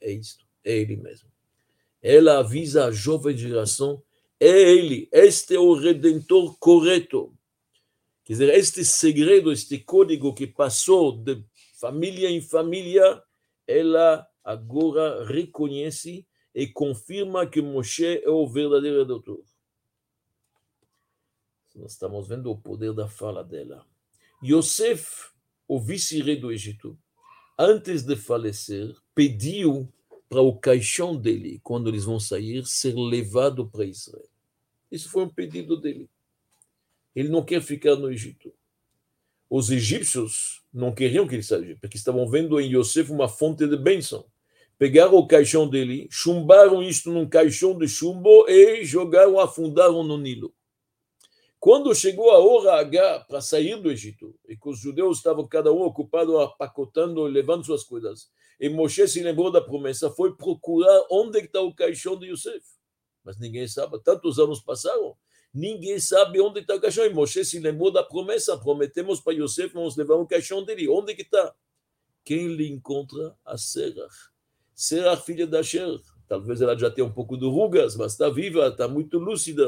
É 0.00 0.12
isto, 0.12 0.46
é 0.62 0.76
ele 0.76 0.96
mesmo 0.96 1.32
ela 2.02 2.40
avisa 2.40 2.86
a 2.86 2.90
jovem 2.90 3.36
geração: 3.36 4.02
é 4.40 4.48
ele, 4.48 5.08
este 5.12 5.54
é 5.54 5.60
o 5.60 5.74
redentor 5.74 6.58
correto. 6.58 7.32
Quer 8.24 8.34
dizer, 8.34 8.48
este 8.50 8.84
segredo, 8.84 9.52
este 9.52 9.78
código 9.78 10.34
que 10.34 10.46
passou 10.46 11.16
de 11.16 11.44
família 11.80 12.28
em 12.28 12.40
família, 12.40 13.22
ela 13.66 14.26
agora 14.44 15.24
reconhece 15.24 16.26
e 16.54 16.66
confirma 16.66 17.46
que 17.46 17.62
Moshe 17.62 18.22
é 18.22 18.28
o 18.28 18.46
verdadeiro 18.46 18.98
redentor. 18.98 19.42
Nós 21.74 21.92
estamos 21.92 22.28
vendo 22.28 22.50
o 22.50 22.58
poder 22.58 22.92
da 22.92 23.08
fala 23.08 23.42
dela. 23.42 23.86
Yosef, 24.44 25.30
o 25.66 25.80
vice-rei 25.80 26.36
do 26.36 26.52
Egito, 26.52 26.98
antes 27.58 28.02
de 28.02 28.16
falecer, 28.16 28.94
pediu 29.14 29.88
para 30.28 30.42
o 30.42 30.56
caixão 30.56 31.16
dele, 31.16 31.60
quando 31.62 31.88
eles 31.88 32.04
vão 32.04 32.18
sair, 32.18 32.66
ser 32.66 32.94
levado 32.94 33.68
para 33.68 33.84
Israel. 33.84 34.28
Isso 34.90 35.10
foi 35.10 35.24
um 35.24 35.28
pedido 35.28 35.80
dele. 35.80 36.08
Ele 37.14 37.28
não 37.28 37.44
quer 37.44 37.62
ficar 37.62 37.96
no 37.96 38.10
Egito. 38.10 38.52
Os 39.48 39.70
egípcios 39.70 40.62
não 40.72 40.94
queriam 40.94 41.28
que 41.28 41.34
ele 41.34 41.42
saísse, 41.42 41.76
porque 41.76 41.96
estavam 41.96 42.26
vendo 42.28 42.58
em 42.58 42.74
Yosef 42.74 43.10
uma 43.10 43.28
fonte 43.28 43.66
de 43.66 43.76
bênção. 43.76 44.24
Pegaram 44.82 45.14
o 45.14 45.28
caixão 45.28 45.68
dele, 45.68 46.08
chumbaram 46.10 46.82
isto 46.82 47.08
num 47.08 47.28
caixão 47.28 47.78
de 47.78 47.86
chumbo 47.86 48.48
e 48.48 48.84
jogaram, 48.84 49.38
afundaram 49.38 50.02
no 50.02 50.18
Nilo. 50.18 50.52
Quando 51.60 51.94
chegou 51.94 52.32
a 52.32 52.40
hora 52.40 52.80
H 52.80 53.26
para 53.28 53.40
sair 53.40 53.80
do 53.80 53.92
Egito, 53.92 54.34
e 54.48 54.56
que 54.56 54.68
os 54.68 54.80
judeus 54.80 55.18
estavam 55.18 55.46
cada 55.46 55.72
um 55.72 55.82
ocupado, 55.82 56.36
apacotando, 56.40 57.22
levando 57.26 57.64
suas 57.64 57.84
coisas, 57.84 58.28
e 58.58 58.68
Moshe 58.68 59.06
se 59.06 59.22
lembrou 59.22 59.52
da 59.52 59.60
promessa, 59.60 60.10
foi 60.10 60.34
procurar 60.34 61.06
onde 61.08 61.38
está 61.38 61.60
o 61.60 61.72
caixão 61.72 62.18
de 62.18 62.32
Yosef. 62.32 62.66
Mas 63.22 63.38
ninguém 63.38 63.68
sabe, 63.68 64.02
tantos 64.02 64.40
anos 64.40 64.60
passaram, 64.60 65.16
ninguém 65.54 66.00
sabe 66.00 66.40
onde 66.40 66.58
está 66.58 66.74
o 66.74 66.80
caixão. 66.80 67.06
E 67.06 67.14
Moshe 67.14 67.44
se 67.44 67.60
lembrou 67.60 67.92
da 67.92 68.02
promessa, 68.02 68.58
prometemos 68.58 69.20
para 69.20 69.34
Yosef, 69.34 69.72
vamos 69.72 69.96
levar 69.96 70.16
o 70.16 70.26
caixão 70.26 70.64
dele. 70.64 70.88
Onde 70.88 71.14
que 71.14 71.22
está? 71.22 71.54
Quem 72.24 72.48
lhe 72.48 72.68
encontra? 72.68 73.36
A 73.44 73.56
Serach. 73.56 74.31
Serach, 74.82 75.24
filha 75.24 75.46
da 75.46 75.60
Asher. 75.60 76.00
Talvez 76.28 76.60
ela 76.60 76.76
já 76.78 76.90
tenha 76.90 77.06
um 77.06 77.12
pouco 77.12 77.36
de 77.36 77.44
rugas, 77.44 77.96
mas 77.96 78.12
está 78.12 78.28
viva, 78.28 78.68
está 78.68 78.88
muito 78.88 79.18
lúcida. 79.18 79.62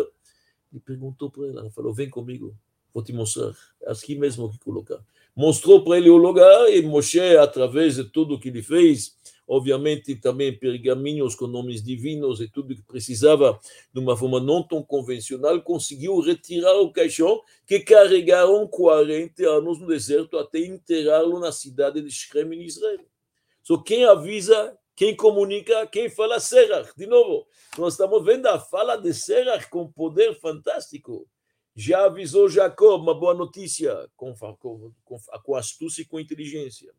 Ele 0.73 0.81
perguntou 0.85 1.31
para 1.31 1.47
ela, 1.47 1.71
falou, 1.71 1.93
vem 1.93 2.11
comigo, 2.11 2.57
vou 2.93 3.03
te 3.03 3.13
mostrar. 3.13 3.53
É 3.83 3.93
aqui 3.93 4.15
mesmo 4.17 4.51
que 4.51 4.59
colocar 4.59 5.05
mostrou 5.35 5.83
para 5.83 5.99
ele 5.99 6.11
o 6.11 6.17
lugar 6.17 6.73
e 6.73 6.81
Moshe, 6.83 7.37
através 7.37 7.97
de 7.97 8.05
tudo 8.05 8.39
que 8.39 8.49
ele 8.49 8.63
fez, 8.63 9.17
obviamente 9.47 10.15
também 10.15 10.57
pergaminhos 10.57 11.35
com 11.35 11.47
nomes 11.47 11.83
divinos 11.83 12.41
e 12.41 12.49
tudo 12.49 12.75
que 12.75 12.83
precisava 12.83 13.59
de 13.93 14.01
uma 14.01 14.17
forma 14.17 14.39
não 14.41 14.63
tão 14.63 14.83
convencional, 14.83 15.61
conseguiu 15.61 16.21
retirar 16.21 16.75
o 16.81 16.93
caixão 16.93 17.43
que 17.67 17.81
carregaram 17.81 18.67
40 18.69 19.43
anos 19.49 19.81
no 19.81 19.89
deserto 19.89 20.39
até 20.39 20.61
enterrá-lo 20.61 21.41
na 21.41 21.51
cidade 21.51 22.01
de 22.01 22.11
Shrem, 22.11 22.55
em 22.55 22.63
Israel. 22.63 23.05
Só 23.63 23.79
quem 23.79 24.05
avisa, 24.05 24.77
quem 24.95 25.17
comunica, 25.17 25.87
quem 25.87 26.09
fala 26.09 26.41
Serach. 26.41 26.93
De 26.97 27.07
novo, 27.07 27.47
nós 27.77 27.95
estamos 27.95 28.25
vendo 28.25 28.47
a 28.47 28.59
fala 28.59 28.97
de 28.97 29.13
Serach 29.13 29.69
com 29.69 29.91
poder 29.91 30.39
fantástico 30.41 31.29
já 31.75 32.05
avisou 32.05 32.49
Jacob, 32.49 33.03
uma 33.03 33.19
boa 33.19 33.35
notícia, 33.35 34.09
com, 34.17 34.33
com, 34.35 34.93
com, 35.05 35.19
com 35.43 35.57
astúcia 35.57 36.03
e 36.03 36.05
com 36.05 36.21
inteligência. 36.21 36.95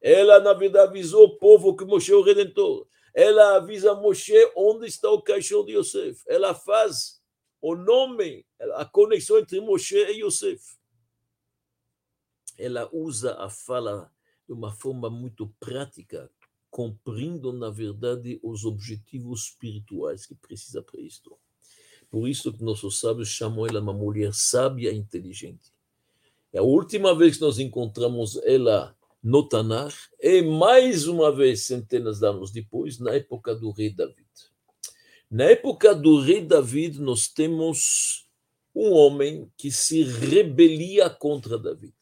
Ela, 0.00 0.38
na 0.38 0.52
verdade, 0.52 0.88
avisou 0.88 1.24
o 1.24 1.38
povo 1.38 1.76
que 1.76 1.84
Moshe 1.84 2.12
é 2.12 2.14
o 2.14 2.22
Redentor. 2.22 2.86
Ela 3.12 3.56
avisa 3.56 3.92
Moshe 3.94 4.32
onde 4.56 4.86
está 4.86 5.10
o 5.10 5.20
caixão 5.20 5.64
de 5.64 5.72
Yosef. 5.72 6.22
Ela 6.28 6.54
faz 6.54 7.20
o 7.60 7.74
nome, 7.74 8.46
a 8.74 8.84
conexão 8.84 9.38
entre 9.38 9.60
Moshe 9.60 9.96
e 9.96 10.24
Yosef. 10.24 10.78
Ela 12.56 12.88
usa 12.92 13.34
a 13.34 13.50
fala 13.50 14.12
de 14.46 14.52
uma 14.52 14.72
forma 14.72 15.10
muito 15.10 15.52
prática, 15.58 16.30
cumprindo, 16.70 17.52
na 17.52 17.68
verdade, 17.68 18.38
os 18.42 18.64
objetivos 18.64 19.46
espirituais 19.46 20.24
que 20.24 20.34
precisa 20.34 20.82
para 20.82 21.00
isto. 21.00 21.36
Por 22.10 22.28
isso 22.28 22.52
que 22.52 22.62
nossos 22.62 23.00
sábios 23.00 23.28
chamam 23.28 23.66
ela 23.66 23.80
uma 23.80 23.92
mulher 23.92 24.32
sábia 24.32 24.90
e 24.90 24.96
inteligente. 24.96 25.72
É 26.52 26.58
a 26.58 26.62
última 26.62 27.14
vez 27.14 27.36
que 27.36 27.42
nós 27.42 27.58
encontramos 27.58 28.36
ela 28.44 28.96
no 29.22 29.46
Tanar 29.46 29.92
é 30.18 30.40
mais 30.42 31.06
uma 31.06 31.30
vez, 31.30 31.66
centenas 31.66 32.20
de 32.20 32.26
anos 32.26 32.50
depois, 32.50 32.98
na 32.98 33.12
época 33.12 33.54
do 33.54 33.70
rei 33.70 33.90
David. 33.90 34.26
Na 35.30 35.44
época 35.44 35.94
do 35.94 36.20
rei 36.20 36.44
David, 36.44 36.98
nós 37.00 37.28
temos 37.28 38.26
um 38.74 38.92
homem 38.92 39.50
que 39.56 39.70
se 39.70 40.02
rebelia 40.02 41.08
contra 41.10 41.58
David. 41.58 41.94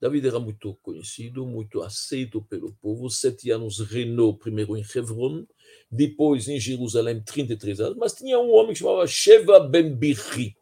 David 0.00 0.28
era 0.28 0.38
muito 0.38 0.74
conhecido, 0.76 1.44
muito 1.44 1.82
aceito 1.82 2.40
pelo 2.42 2.72
povo. 2.74 3.10
Sete 3.10 3.50
anos 3.50 3.80
reinou 3.80 4.36
primeiro 4.36 4.76
em 4.76 4.82
Hebron, 4.82 5.44
depois 5.90 6.46
em 6.46 6.60
Jerusalém, 6.60 7.20
33 7.20 7.80
anos. 7.80 7.98
Mas 7.98 8.12
tinha 8.12 8.38
um 8.38 8.50
homem 8.52 8.72
que 8.72 8.78
chamava 8.78 9.06
Sheva 9.08 9.58
ben 9.58 9.94
Birri. 9.94 10.56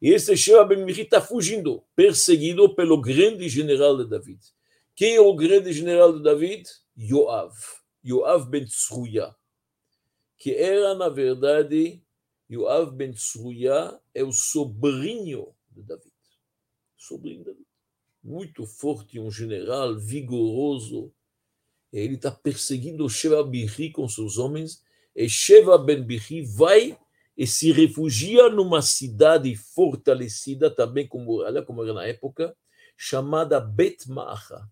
E 0.00 0.10
esse 0.10 0.34
Sheva 0.36 0.64
ben 0.64 0.88
está 0.88 1.20
fugindo, 1.20 1.84
perseguido 1.94 2.74
pelo 2.74 3.00
grande 3.00 3.46
general 3.48 3.96
de 3.98 4.08
David. 4.08 4.40
Quem 4.94 5.16
é 5.16 5.20
o 5.20 5.34
grande 5.34 5.72
general 5.72 6.16
de 6.16 6.22
David? 6.22 6.66
Yoav. 6.98 7.54
Yoav 8.02 8.48
ben 8.48 8.64
Tzruya. 8.64 9.34
Que 10.38 10.54
era, 10.54 10.94
na 10.94 11.10
verdade, 11.10 12.02
Yoav 12.50 12.90
ben 12.92 13.12
Tzruya 13.12 14.00
é 14.14 14.24
o 14.24 14.32
sobrinho 14.32 15.54
de 15.70 15.82
David. 15.82 16.12
Sobrinho 16.96 17.38
de 17.40 17.44
David 17.50 17.66
muito 18.26 18.66
forte, 18.66 19.20
um 19.20 19.30
general 19.30 19.96
vigoroso. 19.96 21.12
Ele 21.92 22.16
está 22.16 22.30
perseguindo 22.30 23.08
Sheva 23.08 23.44
Birri 23.44 23.92
com 23.92 24.08
seus 24.08 24.36
homens, 24.36 24.82
e 25.14 25.28
Sheva 25.28 25.78
Ben 25.78 26.02
Birri 26.02 26.42
vai 26.44 26.98
e 27.36 27.46
se 27.46 27.70
refugia 27.70 28.50
numa 28.50 28.82
cidade 28.82 29.54
fortalecida, 29.54 30.68
também 30.70 31.06
como 31.06 31.24
muralha, 31.24 31.62
como 31.62 31.84
era 31.84 31.94
na 31.94 32.04
época, 32.04 32.56
chamada 32.96 33.60
Bet 33.60 34.10
Maacha. 34.10 34.68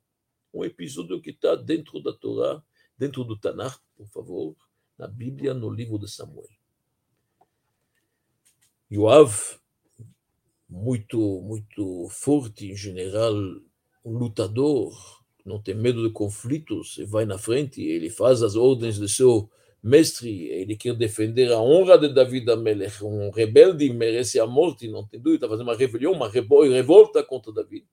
Um 0.52 0.64
episódio 0.64 1.20
que 1.20 1.30
está 1.30 1.54
dentro 1.54 2.02
da 2.02 2.12
Torá, 2.12 2.62
dentro 2.98 3.22
do 3.22 3.38
Tanakh, 3.38 3.78
por 3.96 4.08
favor, 4.08 4.56
na 4.98 5.06
Bíblia, 5.06 5.54
no 5.54 5.70
livro 5.70 5.98
de 5.98 6.10
Samuel. 6.10 6.48
Yoav 8.90 9.58
muito, 10.74 11.40
muito 11.42 12.08
forte, 12.10 12.72
em 12.72 12.76
general, 12.76 13.32
um 14.04 14.18
lutador, 14.18 14.92
não 15.46 15.62
tem 15.62 15.72
medo 15.72 16.02
de 16.02 16.12
conflitos, 16.12 16.98
e 16.98 17.04
vai 17.04 17.24
na 17.24 17.38
frente, 17.38 17.80
ele 17.80 18.10
faz 18.10 18.42
as 18.42 18.56
ordens 18.56 18.98
do 18.98 19.08
seu 19.08 19.48
mestre, 19.80 20.48
ele 20.48 20.74
quer 20.76 20.94
defender 20.94 21.52
a 21.52 21.60
honra 21.60 21.96
de 21.96 22.08
David 22.08 22.50
Amelech, 22.50 23.04
um 23.04 23.30
rebelde 23.30 23.88
merece 23.90 24.40
a 24.40 24.46
morte, 24.46 24.88
não 24.88 25.06
tem 25.06 25.20
dúvida, 25.20 25.48
fazer 25.48 25.62
uma 25.62 25.76
rebelião, 25.76 26.12
uma 26.12 26.28
revolta 26.28 27.22
contra 27.22 27.52
David. 27.52 27.86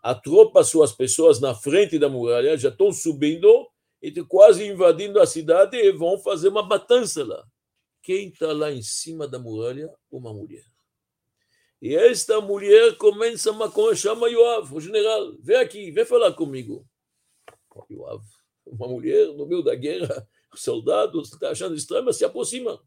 A 0.00 0.14
tropa, 0.14 0.62
suas 0.62 0.92
pessoas 0.92 1.40
na 1.40 1.52
frente 1.52 1.98
da 1.98 2.08
muralha, 2.08 2.56
já 2.56 2.68
estão 2.68 2.92
subindo 2.92 3.66
e 4.00 4.12
quase 4.22 4.64
invadindo 4.64 5.18
a 5.18 5.26
cidade 5.26 5.76
e 5.76 5.90
vão 5.90 6.16
fazer 6.18 6.48
uma 6.48 6.62
matança 6.62 7.24
lá. 7.24 7.44
Quem 8.02 8.28
está 8.28 8.52
lá 8.52 8.70
em 8.70 8.82
cima 8.82 9.26
da 9.26 9.38
muralha? 9.38 9.90
Uma 10.12 10.32
mulher. 10.32 10.73
E 11.84 11.94
esta 11.94 12.40
mulher 12.40 12.96
começa 12.96 13.50
a 13.50 13.94
chama 13.94 14.26
Yoav, 14.30 14.74
o 14.74 14.80
general, 14.80 15.36
vem 15.38 15.58
aqui, 15.58 15.90
vem 15.90 16.06
falar 16.06 16.32
comigo. 16.32 16.88
Yoav, 17.90 18.24
uma 18.64 18.88
mulher 18.88 19.26
no 19.34 19.44
meio 19.44 19.62
da 19.62 19.74
guerra, 19.74 20.26
soldados, 20.54 21.30
está 21.30 21.50
achando 21.50 21.74
estranho, 21.74 22.06
mas 22.06 22.16
se 22.16 22.24
aproxima. 22.24 22.82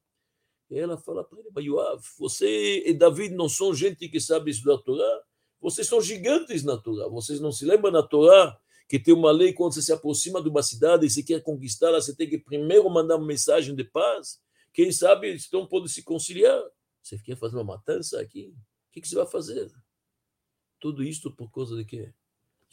E 0.67 0.79
ela 0.79 0.97
fala 0.97 1.23
para 1.23 1.37
ele, 1.39 1.67
Yoav, 1.67 2.01
você 2.17 2.87
e 2.87 2.91
David 2.91 3.35
não 3.35 3.47
são 3.47 3.71
gente 3.71 4.09
que 4.09 4.19
sabe 4.19 4.49
estudar 4.49 4.73
a 4.73 4.79
Torá? 4.79 5.23
Vocês 5.61 5.85
são 5.85 6.01
gigantes 6.01 6.63
na 6.63 6.75
Torá. 6.75 7.07
Vocês 7.07 7.39
não 7.39 7.51
se 7.51 7.65
lembram 7.65 7.91
na 7.91 8.01
Torá 8.01 8.59
que 8.89 8.97
tem 8.97 9.13
uma 9.13 9.29
lei 9.29 9.53
quando 9.53 9.75
você 9.75 9.83
se 9.83 9.93
aproxima 9.93 10.41
de 10.41 10.49
uma 10.49 10.63
cidade 10.63 11.05
e 11.05 11.09
você 11.11 11.21
quer 11.21 11.43
conquistá-la, 11.43 12.01
você 12.01 12.15
tem 12.15 12.27
que 12.27 12.39
primeiro 12.39 12.89
mandar 12.89 13.17
uma 13.17 13.27
mensagem 13.27 13.75
de 13.75 13.83
paz? 13.83 14.41
Quem 14.73 14.91
sabe 14.91 15.31
estão 15.35 15.67
podem 15.67 15.87
se 15.87 16.01
conciliar. 16.01 16.63
Você 17.03 17.15
quer 17.19 17.37
fazer 17.37 17.57
uma 17.57 17.63
matança 17.63 18.19
aqui? 18.19 18.51
Que, 18.97 19.01
que 19.01 19.09
você 19.09 19.15
vai 19.15 19.27
fazer? 19.27 19.71
Tudo 20.79 21.03
isto 21.03 21.31
por 21.31 21.51
causa 21.51 21.75
de 21.75 21.85
quê? 21.85 22.09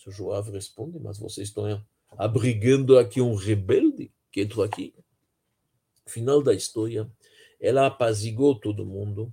O 0.06 0.10
Joab 0.10 0.50
responde, 0.50 0.98
mas 0.98 1.18
vocês 1.18 1.48
estão 1.48 1.82
abrigando 2.10 2.98
aqui 2.98 3.20
um 3.20 3.34
rebelde 3.34 4.10
que 4.30 4.42
entrou 4.42 4.64
aqui. 4.64 4.94
Final 6.06 6.42
da 6.42 6.52
história, 6.52 7.10
ela 7.60 7.86
apazigou 7.86 8.54
todo 8.54 8.84
mundo. 8.84 9.32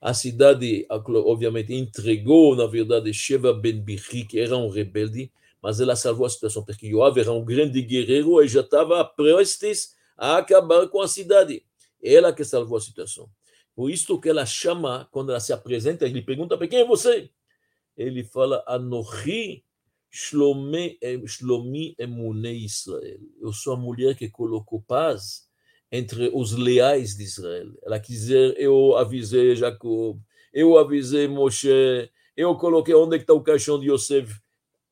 A 0.00 0.14
cidade, 0.14 0.86
obviamente, 0.90 1.74
entregou, 1.74 2.54
na 2.54 2.66
verdade, 2.66 3.12
Sheva 3.12 3.52
Ben 3.52 3.80
Bichri, 3.80 4.24
que 4.24 4.38
era 4.38 4.56
um 4.56 4.68
rebelde, 4.68 5.32
mas 5.60 5.80
ela 5.80 5.96
salvou 5.96 6.26
a 6.26 6.30
situação, 6.30 6.64
porque 6.64 6.86
Yoav 6.86 7.18
era 7.18 7.32
um 7.32 7.44
grande 7.44 7.80
guerreiro 7.80 8.40
e 8.42 8.48
já 8.48 8.60
estava 8.60 9.04
prestes 9.04 9.96
a 10.16 10.36
acabar 10.38 10.86
com 10.88 11.00
a 11.00 11.08
cidade. 11.08 11.64
Ela 12.02 12.32
que 12.32 12.44
salvou 12.44 12.76
a 12.76 12.80
situação. 12.80 13.28
Por 13.74 13.90
isso 13.90 14.20
que 14.20 14.28
ela 14.28 14.46
chama, 14.46 15.08
quando 15.10 15.30
ela 15.30 15.40
se 15.40 15.52
apresenta, 15.52 16.04
ele 16.04 16.22
pergunta 16.22 16.56
para 16.56 16.68
quem 16.68 16.80
é 16.80 16.84
você? 16.84 17.30
Ele 17.96 18.22
fala, 18.24 18.62
Anochi 18.66 19.64
Shlomi, 20.10 20.98
Shlomi 21.26 21.94
Emune 21.98 22.64
Israel. 22.64 23.18
Eu 23.40 23.52
sou 23.52 23.72
a 23.72 23.76
mulher 23.76 24.14
que 24.14 24.30
colocou 24.30 24.80
paz 24.80 25.48
entre 25.90 26.30
os 26.32 26.52
leais 26.52 27.16
de 27.16 27.24
Israel. 27.24 27.72
Ela 27.82 27.98
quis 27.98 28.20
dizer, 28.20 28.54
eu 28.58 28.96
avisei 28.96 29.56
Jacob, 29.56 30.20
eu 30.52 30.78
avisei 30.78 31.26
Moshe, 31.26 32.10
eu 32.36 32.54
coloquei 32.56 32.94
onde 32.94 33.16
está 33.16 33.32
o 33.34 33.42
caixão 33.42 33.78
de 33.78 33.90
Yosef. 33.90 34.40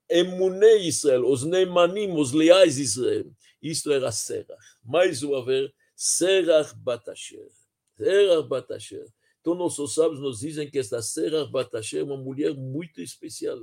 Emune 0.09 0.89
Israel, 0.89 1.25
os 1.25 1.45
Neimanim, 1.45 2.13
os 2.13 2.33
leais 2.33 2.77
de 2.77 2.83
Israel. 2.83 3.31
Isto 3.63 3.93
era 3.93 4.11
Serach. 4.11 4.61
Mais 4.85 5.23
uma 5.23 5.45
vez, 5.45 5.71
Serach 5.95 6.75
Batasher. 6.77 7.62
Serach 8.03 8.49
Batasher. 8.49 9.07
Então, 9.41 9.55
nossos 9.55 9.95
sábios 9.95 10.21
nos 10.21 10.41
dizem 10.41 10.71
que 10.71 10.79
esta 10.79 11.01
Serach 11.01 11.51
Batasher 11.51 12.01
é 12.01 12.05
uma 12.05 12.17
mulher 12.17 12.55
muito 12.55 13.01
especial. 13.01 13.59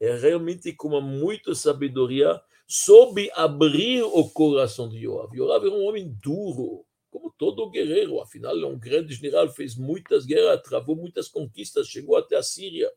É 0.00 0.16
realmente 0.16 0.72
com 0.72 1.00
muita 1.00 1.54
sabedoria, 1.54 2.40
soube 2.66 3.30
abrir 3.34 4.02
o 4.02 4.28
coração 4.30 4.88
de 4.88 4.98
Yoav. 4.98 5.36
Yoav 5.36 5.64
era 5.64 5.74
um 5.74 5.84
homem 5.84 6.16
duro, 6.22 6.84
como 7.10 7.32
todo 7.36 7.70
guerreiro, 7.70 8.20
afinal, 8.20 8.58
é 8.58 8.66
um 8.66 8.78
grande 8.78 9.14
general, 9.14 9.48
fez 9.50 9.76
muitas 9.76 10.24
guerras, 10.24 10.62
travou 10.62 10.96
muitas 10.96 11.28
conquistas, 11.28 11.86
chegou 11.86 12.16
até 12.16 12.36
a 12.36 12.42
Síria. 12.42 12.90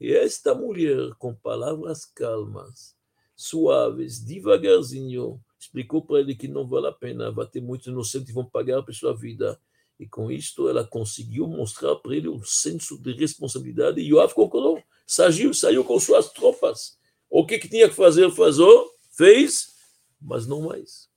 E 0.00 0.12
esta 0.12 0.54
mulher, 0.54 1.10
com 1.18 1.34
palavras 1.34 2.04
calmas, 2.04 2.96
suaves, 3.36 4.18
devagarzinho, 4.18 5.40
explicou 5.58 6.02
para 6.02 6.20
ele 6.20 6.34
que 6.34 6.48
não 6.48 6.66
vale 6.66 6.86
a 6.86 6.92
pena, 6.92 7.30
vai 7.30 7.46
ter 7.46 7.60
muitos 7.60 7.86
inocentes 7.86 8.28
que 8.28 8.34
vão 8.34 8.44
pagar 8.44 8.82
por 8.82 8.94
sua 8.94 9.14
vida. 9.14 9.60
E 10.00 10.08
com 10.08 10.30
isto 10.30 10.66
ela 10.66 10.82
conseguiu 10.82 11.46
mostrar 11.46 11.94
para 11.96 12.16
ele 12.16 12.26
um 12.26 12.42
senso 12.42 12.96
de 12.96 13.12
responsabilidade. 13.12 14.00
E 14.00 14.08
Yoav 14.08 14.32
concordou, 14.32 14.82
saiu, 15.06 15.52
saiu 15.52 15.84
com 15.84 16.00
suas 16.00 16.32
tropas. 16.32 16.98
O 17.28 17.44
que, 17.44 17.58
que 17.58 17.68
tinha 17.68 17.86
que 17.86 17.94
fazer, 17.94 18.30
fazou, 18.30 18.90
fez, 19.12 19.74
mas 20.18 20.46
não 20.46 20.62
mais. 20.62 21.10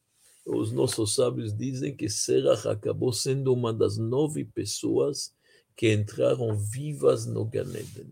Os 0.45 0.73
nossos 0.73 1.15
sábios 1.15 1.55
dizem 1.55 1.95
que 1.95 2.09
Serach 2.09 2.67
acabou 2.67 3.13
sendo 3.13 3.53
uma 3.53 3.73
das 3.73 3.97
nove 3.97 4.43
pessoas 4.43 5.33
que 5.77 5.93
entraram 5.93 6.57
vivas 6.57 7.25
no 7.25 7.45
Ganeden. 7.45 8.11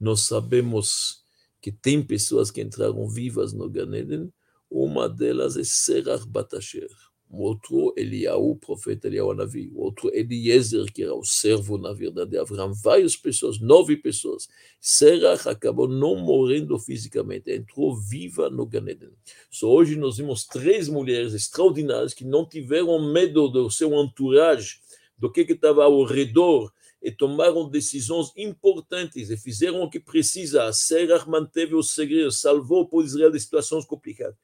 Nós 0.00 0.22
sabemos 0.22 1.22
que 1.60 1.70
tem 1.70 2.02
pessoas 2.02 2.50
que 2.50 2.62
entraram 2.62 3.06
vivas 3.06 3.52
no 3.52 3.68
Ganeden, 3.68 4.32
uma 4.70 5.06
delas 5.06 5.58
é 5.58 5.64
Serach 5.64 6.26
Batasher 6.26 6.88
outro 7.30 7.92
Eliahu, 7.96 8.52
o 8.52 8.56
profeta 8.56 9.06
Eliahu 9.06 9.34
Navi, 9.34 9.70
o 9.74 9.82
outro 9.82 10.10
Eliezer, 10.14 10.86
que 10.92 11.02
era 11.02 11.14
o 11.14 11.24
servo, 11.24 11.76
na 11.76 11.92
verdade, 11.92 12.30
de 12.30 12.38
Abraão, 12.38 12.72
várias 12.72 13.16
pessoas, 13.16 13.60
nove 13.60 13.96
pessoas. 13.96 14.48
Serach 14.80 15.46
acabou 15.46 15.86
não 15.86 16.16
morrendo 16.16 16.78
fisicamente, 16.78 17.52
entrou 17.52 17.94
viva 17.94 18.48
no 18.48 18.64
Ganeden. 18.64 19.10
Só 19.50 19.68
hoje 19.68 19.94
nós 19.94 20.16
vimos 20.16 20.46
três 20.46 20.88
mulheres 20.88 21.34
extraordinárias 21.34 22.14
que 22.14 22.24
não 22.24 22.48
tiveram 22.48 23.12
medo 23.12 23.48
do 23.48 23.70
seu 23.70 23.92
entourage, 24.02 24.80
do 25.18 25.30
que 25.30 25.40
estava 25.40 25.84
ao 25.84 26.04
redor, 26.04 26.72
e 27.02 27.12
tomaram 27.12 27.68
decisões 27.68 28.32
importantes 28.36 29.30
e 29.30 29.36
fizeram 29.36 29.82
o 29.82 29.90
que 29.90 30.00
precisa. 30.00 30.72
Serach 30.72 31.28
manteve 31.28 31.74
o 31.74 31.82
segredo, 31.82 32.32
salvou 32.32 32.82
o 32.82 32.88
povo 32.88 33.04
Israel 33.04 33.30
de 33.30 33.38
situações 33.38 33.84
complicadas. 33.84 34.36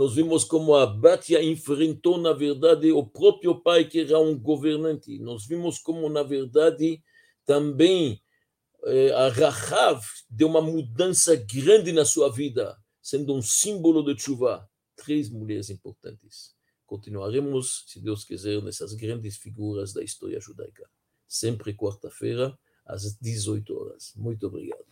Nós 0.00 0.14
vimos 0.14 0.44
como 0.44 0.74
a 0.74 0.86
Batia 0.86 1.44
enfrentou, 1.44 2.16
na 2.16 2.32
verdade, 2.32 2.90
o 2.90 3.04
próprio 3.04 3.60
pai, 3.60 3.84
que 3.84 4.00
era 4.00 4.18
um 4.18 4.34
governante. 4.34 5.18
Nós 5.18 5.46
vimos 5.46 5.78
como, 5.78 6.08
na 6.08 6.22
verdade, 6.22 7.02
também 7.44 8.18
eh, 8.84 9.12
a 9.12 9.28
Rahav 9.28 10.02
deu 10.26 10.48
uma 10.48 10.62
mudança 10.62 11.36
grande 11.36 11.92
na 11.92 12.06
sua 12.06 12.32
vida. 12.32 12.78
sendo 13.02 13.34
um 13.34 13.42
símbolo 13.42 14.02
de 14.02 14.18
chuva. 14.18 14.66
Três 14.96 15.28
mulheres 15.28 15.68
importantes. 15.68 16.54
Continuaremos, 16.86 17.84
se 17.86 18.00
Deus 18.00 18.24
quiser, 18.24 18.62
nessas 18.62 18.94
grandes 18.94 19.36
figuras 19.36 19.92
da 19.92 20.02
história 20.02 20.40
judaica. 20.40 20.88
Sempre 21.28 21.74
quarta-feira, 21.74 22.58
às 22.86 23.18
18 23.20 23.78
horas. 23.78 24.14
Muito 24.16 24.46
obrigado. 24.46 24.82